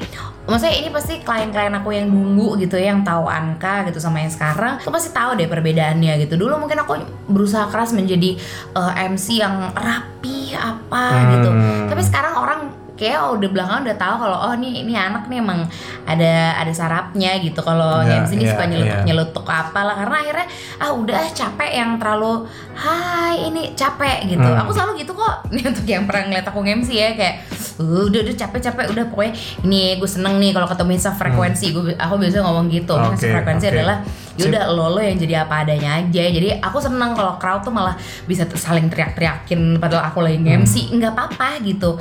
maksudnya 0.48 0.80
ini 0.80 0.88
pasti 0.88 1.20
klien-klien 1.20 1.74
aku 1.76 1.92
yang 1.92 2.08
dulu 2.08 2.56
gitu 2.56 2.80
ya 2.80 2.96
yang 2.96 3.04
tahu 3.04 3.28
Anka 3.28 3.84
gitu 3.92 4.00
sama 4.00 4.24
yang 4.24 4.32
sekarang 4.32 4.80
tuh 4.80 4.88
pasti 4.88 5.12
tahu 5.12 5.36
deh 5.36 5.44
perbedaannya 5.44 6.24
gitu 6.24 6.40
dulu 6.40 6.56
mungkin 6.56 6.80
aku 6.80 6.96
berusaha 7.28 7.68
keras 7.68 7.92
menjadi 7.92 8.40
eh, 8.72 8.92
MC 9.12 9.44
yang 9.44 9.76
rapi 9.76 10.56
apa 10.56 11.04
gitu 11.36 11.48
Hmm. 11.52 11.86
tapi 11.92 12.00
sekarang 12.00 12.34
orang 12.40 12.60
kayak 12.98 13.22
oh, 13.22 13.38
udah 13.38 13.48
belakang 13.48 13.86
udah 13.86 13.94
tahu 13.94 14.14
kalau 14.18 14.38
oh 14.42 14.54
nih 14.54 14.82
ini 14.82 14.92
anak 14.92 15.30
nih 15.30 15.38
emang 15.38 15.62
ada 16.02 16.58
ada 16.58 16.72
sarapnya 16.74 17.38
gitu 17.38 17.62
kalau 17.62 18.02
Iya, 18.02 18.26
MC 18.26 18.30
ini 18.34 18.44
iya, 18.44 18.52
suka 18.52 18.64
nyelutuk 18.66 18.90
iya. 18.92 19.06
nyelutuk 19.06 19.46
apalah 19.46 19.94
karena 19.96 20.16
akhirnya 20.18 20.46
ah 20.76 20.90
udah 20.90 21.22
capek 21.30 21.70
yang 21.72 21.90
terlalu 21.96 22.44
hai 22.74 23.46
ini 23.46 23.72
capek 23.72 24.26
gitu 24.26 24.42
Hmm. 24.42 24.60
aku 24.60 24.70
selalu 24.74 24.92
gitu 24.98 25.14
kok 25.14 25.34
ini 25.52 25.62
untuk 25.62 25.86
yang 25.86 26.04
pernah 26.04 26.26
ngeliat 26.26 26.46
aku 26.46 26.58
MC 26.60 26.90
ya 26.90 27.14
kayak 27.14 27.34
"Uh, 27.78 28.06
udah 28.06 28.20
udah 28.20 28.34
capek 28.34 28.60
capek 28.60 28.84
udah 28.90 29.04
pokoknya 29.06 29.32
ini 29.62 29.94
gue 29.96 30.10
seneng 30.10 30.36
nih 30.36 30.50
kalau 30.50 30.66
ketemu 30.66 30.98
frekuensi 30.98 31.66
gue 31.70 31.94
aku 31.94 32.14
biasanya 32.18 32.44
ngomong 32.44 32.66
gitu 32.68 32.92
Hmm. 32.92 33.14
Oke, 33.14 33.30
frekuensi 33.30 33.66
oke. 33.66 33.74
adalah 33.78 33.96
yaudah 34.38 34.64
lo 34.68 34.86
lo 34.88 35.00
yang 35.00 35.16
jadi 35.16 35.42
apa 35.42 35.62
adanya 35.62 35.98
aja. 35.98 36.24
Jadi 36.24 36.48
aku 36.56 36.78
seneng 36.78 37.12
kalau 37.12 37.36
crowd 37.36 37.60
tuh 37.60 37.70
malah 37.70 37.98
bisa 38.24 38.46
saling 38.48 38.86
teriak-teriakin 38.86 39.76
padahal 39.76 40.06
aku 40.06 40.18
lagi 40.20 40.38
Hmm. 40.38 40.62
nge-MC 40.62 40.94
nggak 40.94 41.12
apa-apa 41.12 41.58
gitu. 41.60 41.98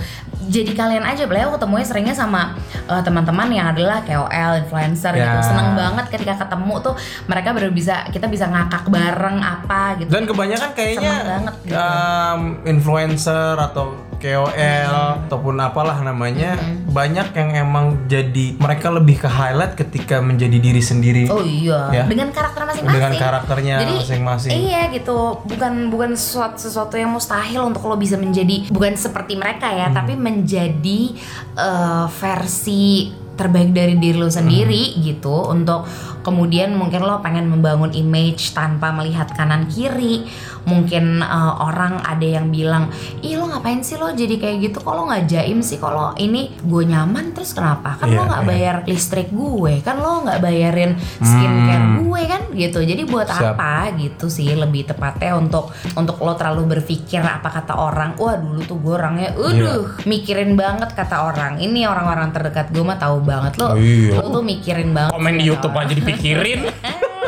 Jadi 0.48 0.72
kalian 0.72 1.02
aja 1.02 1.26
beliau 1.26 1.50
aku 1.50 1.58
ketemunya 1.58 1.84
seringnya 1.84 2.14
sama 2.14 2.56
eh, 2.88 3.02
teman-teman 3.02 3.50
yang 3.50 3.68
adalah 3.68 4.00
KOL 4.02 4.30
influencer 4.62 5.12
gitu. 5.14 5.26
Ya. 5.28 5.42
seneng 5.42 5.74
banget 5.74 6.06
ketika 6.08 6.34
ketemu 6.40 6.74
tuh 6.80 6.94
mereka 7.26 7.52
baru 7.52 7.70
bisa 7.70 8.06
kita 8.08 8.28
bisa 8.28 8.46
ngakak 8.46 8.88
bareng 8.88 9.38
apa 9.40 9.98
gitu. 9.98 10.08
Dan 10.08 10.24
kebanyakan 10.24 10.70
kayaknya 10.72 11.12
Seneng 11.12 11.28
banget 11.28 11.54
gitu. 11.66 11.76
um, 11.76 12.42
influencer 12.64 13.56
atau 13.58 14.07
KOL 14.18 14.94
ataupun 15.24 15.56
apalah 15.58 16.02
namanya 16.02 16.58
banyak 16.88 17.30
yang 17.32 17.50
emang 17.60 17.86
jadi 18.06 18.58
mereka 18.58 18.90
lebih 18.90 19.18
ke 19.18 19.28
highlight 19.28 19.74
ketika 19.74 20.18
menjadi 20.20 20.58
diri 20.58 20.82
sendiri 20.82 21.24
oh 21.28 21.40
iya 21.40 21.90
Ya. 21.90 22.04
dengan 22.04 22.30
karakter 22.30 22.66
masing-masing 22.66 22.92
dengan 22.92 23.12
karakternya 23.16 23.76
Jadi 23.80 23.94
masing-masing. 23.96 24.52
iya 24.54 24.82
gitu 24.90 25.18
bukan 25.40 25.74
bukan 25.88 26.12
sesuatu, 26.14 26.58
sesuatu 26.60 26.94
yang 26.94 27.10
mustahil 27.10 27.62
untuk 27.64 27.86
lo 27.86 27.96
bisa 27.96 28.16
menjadi 28.16 28.68
bukan 28.68 28.94
seperti 28.94 29.34
mereka 29.34 29.70
ya 29.70 29.88
Hmm. 29.88 29.96
tapi 29.96 30.14
menjadi 30.14 31.00
eh, 31.54 32.06
versi 32.12 32.84
terbaik 33.34 33.70
dari 33.70 33.96
diri 33.96 34.18
lo 34.18 34.28
sendiri 34.28 34.84
Hmm. 34.92 35.02
gitu 35.04 35.36
untuk 35.48 35.86
kemudian 36.28 36.76
mungkin 36.76 37.00
lo 37.02 37.20
pengen 37.20 37.48
membangun 37.48 37.96
image 37.96 38.52
tanpa 38.52 38.92
melihat 38.92 39.32
kanan 39.32 39.64
kiri 39.66 40.28
mungkin 40.64 41.20
eh, 41.20 41.34
orang 41.58 42.04
ada 42.04 42.28
yang 42.28 42.52
bilang 42.52 42.92
ih 43.22 43.34
lo 43.34 43.48
ngapain 43.48 43.80
sih 43.80 43.96
lo 43.96 44.12
jadi 44.12 44.36
kayak 44.36 44.58
gitu 44.62 44.78
kok 44.78 44.92
lo 44.92 45.08
nggak 45.08 45.24
jaim 45.26 45.60
sih 45.62 45.80
kalau 45.80 46.12
ini 46.16 46.52
gue 46.60 46.84
nyaman 46.84 47.32
terus 47.32 47.52
kenapa 47.52 47.96
kan 47.96 48.10
lo 48.10 48.18
Iya, 48.18 48.28
nggak 48.28 48.44
iya. 48.44 48.50
bayar 48.50 48.76
listrik 48.84 49.30
gue 49.30 49.80
kan 49.80 49.96
lo 49.96 50.22
nggak 50.22 50.40
bayarin 50.40 50.92
skincare 51.18 51.80
Hmm. 51.80 52.04
gue 52.04 52.22
kan 52.26 52.42
gitu 52.52 52.80
jadi 52.82 53.04
buat 53.06 53.28
Siap. 53.28 53.54
apa 53.54 53.74
gitu 53.96 54.28
sih 54.28 54.50
lebih 54.52 54.84
tepatnya 54.86 55.38
untuk 55.38 55.70
untuk 55.94 56.18
lo 56.18 56.34
terlalu 56.34 56.76
berpikir 56.76 57.22
apa 57.22 57.48
kata 57.48 57.74
orang 57.74 58.18
wah 58.18 58.36
dulu 58.36 58.60
tuh 58.62 58.76
gue 58.76 58.94
orangnya 58.94 59.30
Iya. 59.30 59.40
udah 59.40 59.76
mikirin 60.04 60.52
banget 60.54 60.92
kata 60.92 61.24
orang 61.24 61.58
ini 61.58 61.86
orang-orang 61.86 62.30
terdekat 62.30 62.68
gue 62.68 62.82
mah 62.82 62.98
tahu 62.98 63.22
banget 63.22 63.56
lo 63.56 63.68
Oh, 63.68 63.78
iya. 63.78 64.18
lo 64.18 64.28
tuh 64.32 64.44
mikirin 64.44 64.90
banget 64.92 65.14
Komen 65.14 65.34
di 65.34 65.46
YouTube 65.46 65.72
orang. 65.72 65.86
aja 65.86 65.94
dipikirin, 66.18 66.62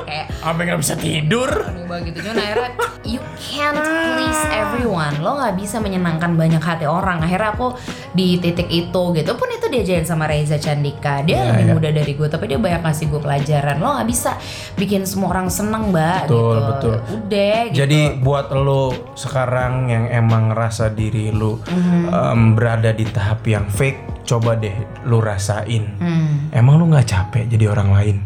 kayak 0.04 0.26
sampai 0.36 0.64
nggak 0.66 0.82
bisa 0.82 0.96
tidur. 0.98 1.50
gitu 1.90 2.22
cuman 2.22 2.38
akhirnya 2.38 2.70
you 3.02 3.18
can't 3.36 3.74
please 3.76 4.44
everyone 4.52 5.12
lo 5.20 5.36
nggak 5.36 5.58
bisa 5.58 5.78
menyenangkan 5.78 6.38
banyak 6.38 6.62
hati 6.62 6.86
orang 6.86 7.18
akhirnya 7.20 7.50
aku 7.52 7.74
di 8.12 8.38
titik 8.38 8.70
itu 8.70 9.04
gitu 9.12 9.32
pun 9.34 9.50
itu 9.50 9.66
diajarin 9.68 10.06
sama 10.06 10.26
Reza 10.26 10.56
Candika 10.56 11.26
dia 11.26 11.42
Iya, 11.42 11.46
lebih 11.52 11.66
iya. 11.66 11.74
muda 11.74 11.90
dari 11.92 12.14
gue 12.14 12.28
tapi 12.30 12.46
dia 12.46 12.58
banyak 12.58 12.78
ngasih 12.80 13.06
gue 13.10 13.18
pelajaran 13.18 13.76
lo 13.78 13.90
nggak 13.92 14.06
bisa 14.08 14.38
bikin 14.76 15.02
semua 15.04 15.34
orang 15.34 15.50
seneng 15.50 15.90
mbak 15.90 16.30
Betul, 16.30 16.38
gitu 16.38 16.60
betul. 16.64 16.96
udah 17.20 17.58
gitu 17.66 17.78
Jadi 17.80 18.00
buat 18.20 18.48
lo 18.52 18.84
sekarang 19.16 19.74
yang 19.88 20.06
emang 20.08 20.54
ngerasa 20.54 20.94
diri 20.94 21.30
lo 21.30 21.58
Mhm. 21.66 22.02
em, 22.08 22.42
berada 22.54 22.90
di 22.92 23.04
tahap 23.04 23.42
yang 23.44 23.66
fake, 23.68 24.24
coba 24.24 24.54
deh 24.54 24.74
lo 25.04 25.18
rasain. 25.20 25.90
Hmm. 25.98 26.50
Emang 26.52 26.78
lo 26.78 26.86
nggak 26.88 27.08
capek 27.08 27.44
jadi 27.48 27.66
orang 27.68 27.90
lain? 27.92 28.18